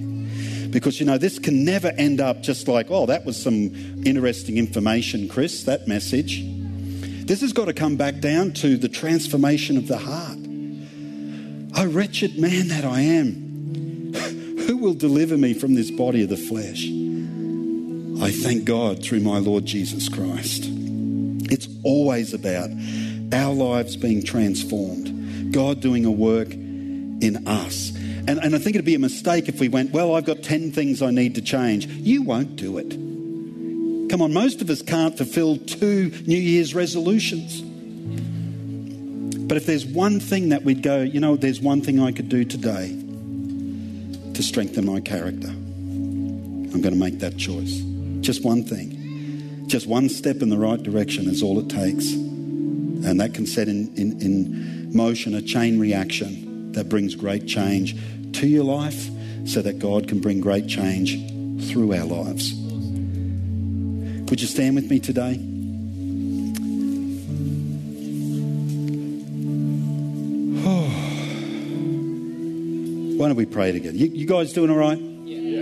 Because, 0.69 0.97
you 0.97 1.05
know, 1.05 1.17
this 1.17 1.39
can 1.39 1.65
never 1.65 1.89
end 1.97 2.21
up 2.21 2.41
just 2.41 2.69
like, 2.69 2.87
oh, 2.89 3.05
that 3.07 3.25
was 3.25 3.35
some 3.35 3.75
interesting 4.05 4.57
information, 4.57 5.27
Chris, 5.27 5.65
that 5.65 5.89
message. 5.89 6.41
This 7.25 7.41
has 7.41 7.51
got 7.51 7.65
to 7.65 7.73
come 7.73 7.97
back 7.97 8.21
down 8.21 8.53
to 8.53 8.77
the 8.77 8.87
transformation 8.87 9.75
of 9.75 9.89
the 9.89 9.97
heart. 9.97 10.37
Oh, 11.75 11.91
wretched 11.91 12.39
man 12.39 12.69
that 12.69 12.85
I 12.85 13.01
am. 13.01 13.52
Will 14.83 14.93
deliver 14.93 15.37
me 15.37 15.53
from 15.53 15.75
this 15.75 15.89
body 15.89 16.23
of 16.23 16.29
the 16.29 16.35
flesh? 16.35 16.83
I 18.21 18.31
thank 18.33 18.65
God 18.65 19.01
through 19.01 19.21
my 19.21 19.37
Lord 19.37 19.65
Jesus 19.65 20.09
Christ. 20.09 20.65
It's 21.49 21.69
always 21.83 22.33
about 22.33 22.69
our 23.31 23.53
lives 23.53 23.95
being 23.95 24.21
transformed, 24.25 25.53
God 25.53 25.79
doing 25.79 26.03
a 26.03 26.11
work 26.11 26.51
in 26.51 27.47
us. 27.47 27.95
And, 27.95 28.31
and 28.31 28.53
I 28.53 28.57
think 28.57 28.75
it'd 28.75 28.83
be 28.83 28.95
a 28.95 28.99
mistake 28.99 29.47
if 29.47 29.61
we 29.61 29.69
went, 29.69 29.93
Well, 29.93 30.15
I've 30.15 30.25
got 30.25 30.43
10 30.43 30.73
things 30.73 31.01
I 31.01 31.11
need 31.11 31.35
to 31.35 31.41
change. 31.41 31.85
You 31.85 32.23
won't 32.23 32.57
do 32.57 32.77
it. 32.77 32.89
Come 34.09 34.21
on, 34.21 34.33
most 34.33 34.61
of 34.61 34.69
us 34.69 34.81
can't 34.81 35.17
fulfill 35.17 35.59
two 35.59 36.11
New 36.27 36.37
Year's 36.37 36.75
resolutions. 36.75 37.61
But 39.47 39.55
if 39.55 39.65
there's 39.65 39.85
one 39.85 40.19
thing 40.19 40.49
that 40.49 40.63
we'd 40.63 40.83
go, 40.83 41.03
you 41.03 41.21
know, 41.21 41.37
there's 41.37 41.61
one 41.61 41.79
thing 41.79 42.01
I 42.01 42.11
could 42.11 42.27
do 42.27 42.43
today 42.43 42.99
to 44.33 44.43
strengthen 44.43 44.85
my 44.85 44.99
character. 44.99 45.47
I'm 45.47 46.81
going 46.81 46.93
to 46.93 46.99
make 46.99 47.19
that 47.19 47.37
choice. 47.37 47.81
Just 48.21 48.43
one 48.43 48.63
thing. 48.63 49.65
Just 49.67 49.87
one 49.87 50.09
step 50.09 50.41
in 50.41 50.49
the 50.49 50.57
right 50.57 50.81
direction 50.81 51.27
is 51.27 51.43
all 51.43 51.59
it 51.59 51.69
takes. 51.69 52.11
And 52.13 53.19
that 53.19 53.33
can 53.33 53.45
set 53.45 53.67
in, 53.67 53.93
in, 53.95 54.21
in 54.21 54.95
motion 54.95 55.35
a 55.35 55.41
chain 55.41 55.79
reaction 55.79 56.71
that 56.73 56.89
brings 56.89 57.15
great 57.15 57.47
change 57.47 57.95
to 58.33 58.47
your 58.47 58.63
life 58.63 59.09
so 59.45 59.61
that 59.61 59.79
God 59.79 60.07
can 60.07 60.19
bring 60.19 60.41
great 60.41 60.67
change 60.67 61.17
through 61.69 61.93
our 61.93 62.05
lives. 62.05 62.53
Would 64.29 64.41
you 64.41 64.47
stand 64.47 64.75
with 64.75 64.89
me 64.89 64.99
today? 64.99 65.52
Why 73.23 73.29
don't 73.29 73.37
we 73.37 73.45
pray 73.45 73.71
together? 73.71 73.95
You, 73.95 74.07
you 74.07 74.27
guys 74.27 74.51
doing 74.51 74.69
all 74.69 74.75
right? 74.75 74.97
Yeah. 74.99 75.61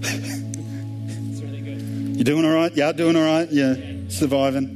it's 0.00 1.40
really 1.40 1.60
good. 1.60 1.80
You 2.16 2.22
doing 2.22 2.44
all 2.44 2.54
right? 2.54 2.72
Yeah, 2.72 2.92
doing 2.92 3.16
all 3.16 3.24
right? 3.24 3.50
Yeah, 3.50 3.74
yeah. 3.74 3.96
surviving. 4.06 4.68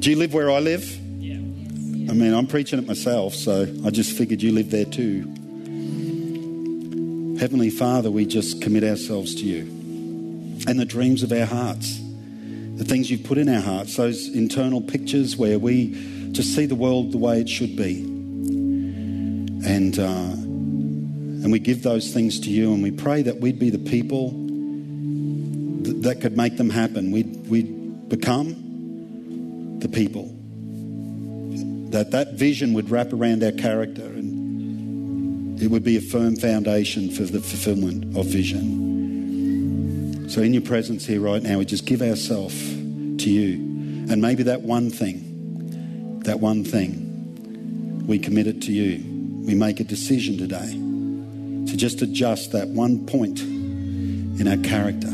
Do 0.00 0.10
you 0.10 0.16
live 0.16 0.34
where 0.34 0.50
I 0.50 0.58
live? 0.58 0.84
Yeah. 1.20 1.36
I 1.36 2.14
mean, 2.14 2.34
I'm 2.34 2.48
preaching 2.48 2.80
it 2.80 2.88
myself, 2.88 3.36
so 3.36 3.72
I 3.86 3.90
just 3.90 4.18
figured 4.18 4.42
you 4.42 4.50
live 4.50 4.72
there 4.72 4.86
too. 4.86 5.20
Heavenly 7.38 7.70
Father, 7.70 8.10
we 8.10 8.26
just 8.26 8.60
commit 8.60 8.82
ourselves 8.82 9.36
to 9.36 9.44
you 9.44 9.60
and 10.66 10.80
the 10.80 10.84
dreams 10.84 11.22
of 11.22 11.30
our 11.30 11.46
hearts, 11.46 12.00
the 12.74 12.84
things 12.84 13.08
you've 13.08 13.22
put 13.22 13.38
in 13.38 13.48
our 13.48 13.60
hearts, 13.60 13.94
those 13.94 14.26
internal 14.34 14.80
pictures 14.80 15.36
where 15.36 15.60
we 15.60 15.92
just 16.32 16.56
see 16.56 16.66
the 16.66 16.74
world 16.74 17.12
the 17.12 17.18
way 17.18 17.40
it 17.40 17.48
should 17.48 17.76
be 17.76 18.11
and 19.64 19.98
uh, 19.98 20.32
and 21.42 21.50
we 21.50 21.58
give 21.58 21.82
those 21.82 22.12
things 22.12 22.40
to 22.40 22.50
you, 22.50 22.72
and 22.72 22.82
we 22.82 22.90
pray 22.90 23.22
that 23.22 23.40
we'd 23.40 23.58
be 23.58 23.70
the 23.70 23.78
people 23.78 24.30
th- 25.82 25.96
that 26.02 26.20
could 26.20 26.36
make 26.36 26.56
them 26.56 26.70
happen. 26.70 27.10
We'd 27.10 27.48
we'd 27.48 28.08
become 28.08 29.78
the 29.80 29.88
people 29.88 30.26
that 31.90 32.12
that 32.12 32.34
vision 32.34 32.72
would 32.74 32.90
wrap 32.90 33.12
around 33.12 33.44
our 33.44 33.52
character, 33.52 34.04
and 34.04 35.60
it 35.60 35.68
would 35.68 35.84
be 35.84 35.96
a 35.96 36.00
firm 36.00 36.36
foundation 36.36 37.10
for 37.10 37.24
the 37.24 37.40
fulfillment 37.40 38.16
of 38.16 38.26
vision. 38.26 40.28
So, 40.28 40.42
in 40.42 40.54
your 40.54 40.62
presence 40.62 41.06
here 41.06 41.20
right 41.20 41.42
now, 41.42 41.58
we 41.58 41.64
just 41.64 41.86
give 41.86 42.02
ourselves 42.02 42.54
to 42.54 43.30
you, 43.30 43.54
and 44.10 44.22
maybe 44.22 44.44
that 44.44 44.62
one 44.62 44.90
thing, 44.90 46.20
that 46.24 46.40
one 46.40 46.64
thing, 46.64 48.06
we 48.06 48.18
commit 48.18 48.46
it 48.46 48.62
to 48.62 48.72
you 48.72 49.11
we 49.44 49.54
make 49.54 49.80
a 49.80 49.84
decision 49.84 50.38
today 50.38 50.72
to 51.70 51.76
just 51.76 52.00
adjust 52.02 52.52
that 52.52 52.68
one 52.68 53.06
point 53.06 53.40
in 53.40 54.46
our 54.48 54.56
character 54.58 55.10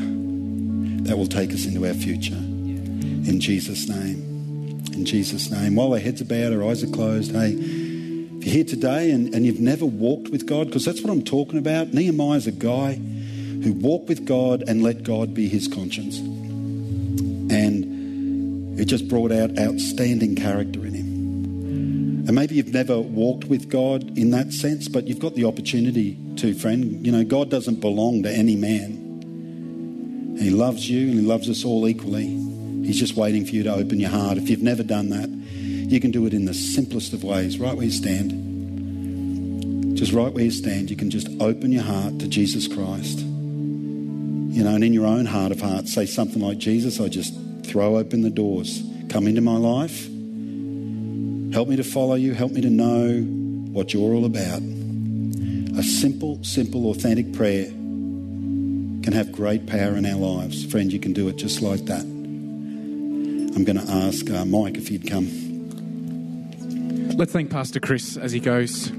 that 1.05 1.17
will 1.17 1.27
take 1.27 1.53
us 1.53 1.65
into 1.67 1.87
our 1.87 1.95
future. 1.95 2.35
In 2.35 3.41
Jesus' 3.41 3.89
name. 3.89 4.83
In 4.93 5.05
Jesus' 5.05 5.51
name. 5.51 5.77
While 5.77 5.93
our 5.93 5.99
heads 5.99 6.21
are 6.21 6.27
bowed, 6.27 6.53
our 6.53 6.65
eyes 6.69 6.85
are 6.85 6.89
closed, 6.89 7.33
hey, 7.33 7.53
if 7.53 8.45
you're 8.45 8.55
here 8.55 8.65
today 8.65 9.11
and, 9.11 9.35
and 9.35 9.47
you've 9.47 9.61
never 9.61 9.87
walked 9.87 10.29
with 10.29 10.47
God, 10.47 10.67
because 10.67 10.85
that's 10.85 11.01
what 11.03 11.11
I'm 11.11 11.25
talking 11.25 11.59
about. 11.59 11.95
Nehemiah's 11.95 12.47
a 12.47 12.53
guy 12.53 12.95
who 12.95 13.73
walked 13.73 14.09
with 14.09 14.27
God 14.27 14.63
and 14.69 14.83
let 14.83 15.03
God 15.03 15.35
be 15.35 15.49
his 15.49 15.69
conscience. 15.69 16.19
And 17.51 18.79
it 18.79 18.85
just 18.85 19.09
brought 19.09 19.33
out 19.33 19.59
outstanding 19.59 20.37
character. 20.37 20.88
And 22.29 22.35
maybe 22.35 22.55
you've 22.57 22.75
never 22.75 23.01
walked 23.01 23.47
with 23.47 23.71
God 23.71 24.19
in 24.19 24.33
that 24.33 24.53
sense, 24.53 24.87
but 24.87 25.07
you've 25.07 25.19
got 25.19 25.35
the 25.35 25.47
opportunity 25.47 26.19
to, 26.37 26.53
friend. 26.53 27.05
You 27.07 27.11
know, 27.11 27.25
God 27.25 27.49
doesn't 27.49 27.81
belong 27.81 28.23
to 28.25 28.31
any 28.31 28.55
man. 28.55 30.37
He 30.39 30.51
loves 30.51 30.91
you 30.91 31.09
and 31.09 31.21
He 31.21 31.25
loves 31.25 31.49
us 31.49 31.65
all 31.65 31.89
equally. 31.89 32.27
He's 32.85 32.99
just 32.99 33.17
waiting 33.17 33.47
for 33.47 33.53
you 33.53 33.63
to 33.63 33.73
open 33.73 33.99
your 33.99 34.11
heart. 34.11 34.37
If 34.37 34.51
you've 34.51 34.61
never 34.61 34.83
done 34.83 35.09
that, 35.09 35.31
you 35.31 36.01
can 36.01 36.11
do 36.11 36.27
it 36.27 36.35
in 36.35 36.45
the 36.45 36.53
simplest 36.53 37.15
of 37.15 37.25
ways, 37.25 37.59
right 37.59 37.75
where 37.75 37.87
you 37.87 37.91
stand. 37.91 38.37
Just 39.97 40.13
right 40.13 40.31
where 40.31 40.45
you 40.45 40.51
stand, 40.51 40.91
you 40.91 40.97
can 40.97 41.09
just 41.09 41.29
open 41.41 41.73
your 41.73 41.83
heart 41.83 42.19
to 42.19 42.29
Jesus 42.29 42.69
Christ. 42.69 43.21
You 43.21 44.65
know, 44.65 44.75
and 44.75 44.85
in 44.85 44.93
your 44.93 45.07
own 45.07 45.25
heart 45.25 45.51
of 45.51 45.63
hearts, 45.63 45.95
say 45.95 46.05
something 46.05 46.43
like, 46.43 46.59
Jesus, 46.59 47.01
I 47.01 47.09
just 47.09 47.33
throw 47.65 47.97
open 47.97 48.21
the 48.21 48.29
doors. 48.29 48.83
Come 49.09 49.27
into 49.27 49.41
my 49.41 49.57
life. 49.57 50.11
Help 51.59 51.67
me 51.67 51.75
to 51.75 51.83
follow 51.83 52.15
you. 52.15 52.35
Help 52.35 52.53
me 52.53 52.61
to 52.61 52.71
know 52.71 53.19
what 53.73 53.93
you're 53.93 54.15
all 54.15 54.25
about. 54.25 54.63
A 55.77 55.83
simple, 55.83 56.39
simple, 56.45 56.89
authentic 56.89 57.33
prayer 57.33 57.65
can 57.67 59.11
have 59.13 59.33
great 59.33 59.67
power 59.67 59.97
in 59.97 60.07
our 60.07 60.15
lives. 60.15 60.65
Friend, 60.67 60.93
you 60.93 61.01
can 61.01 61.13
do 61.13 61.27
it 61.27 61.35
just 61.35 61.61
like 61.61 61.85
that. 61.87 62.03
I'm 62.03 63.65
going 63.65 63.77
to 63.77 63.91
ask 63.91 64.31
uh, 64.31 64.45
Mike 64.45 64.77
if 64.77 64.87
he'd 64.87 65.11
come. 65.11 65.27
Let's 67.17 67.33
thank 67.33 67.51
Pastor 67.51 67.81
Chris 67.81 68.17
as 68.17 68.31
he 68.31 68.39
goes. 68.39 68.93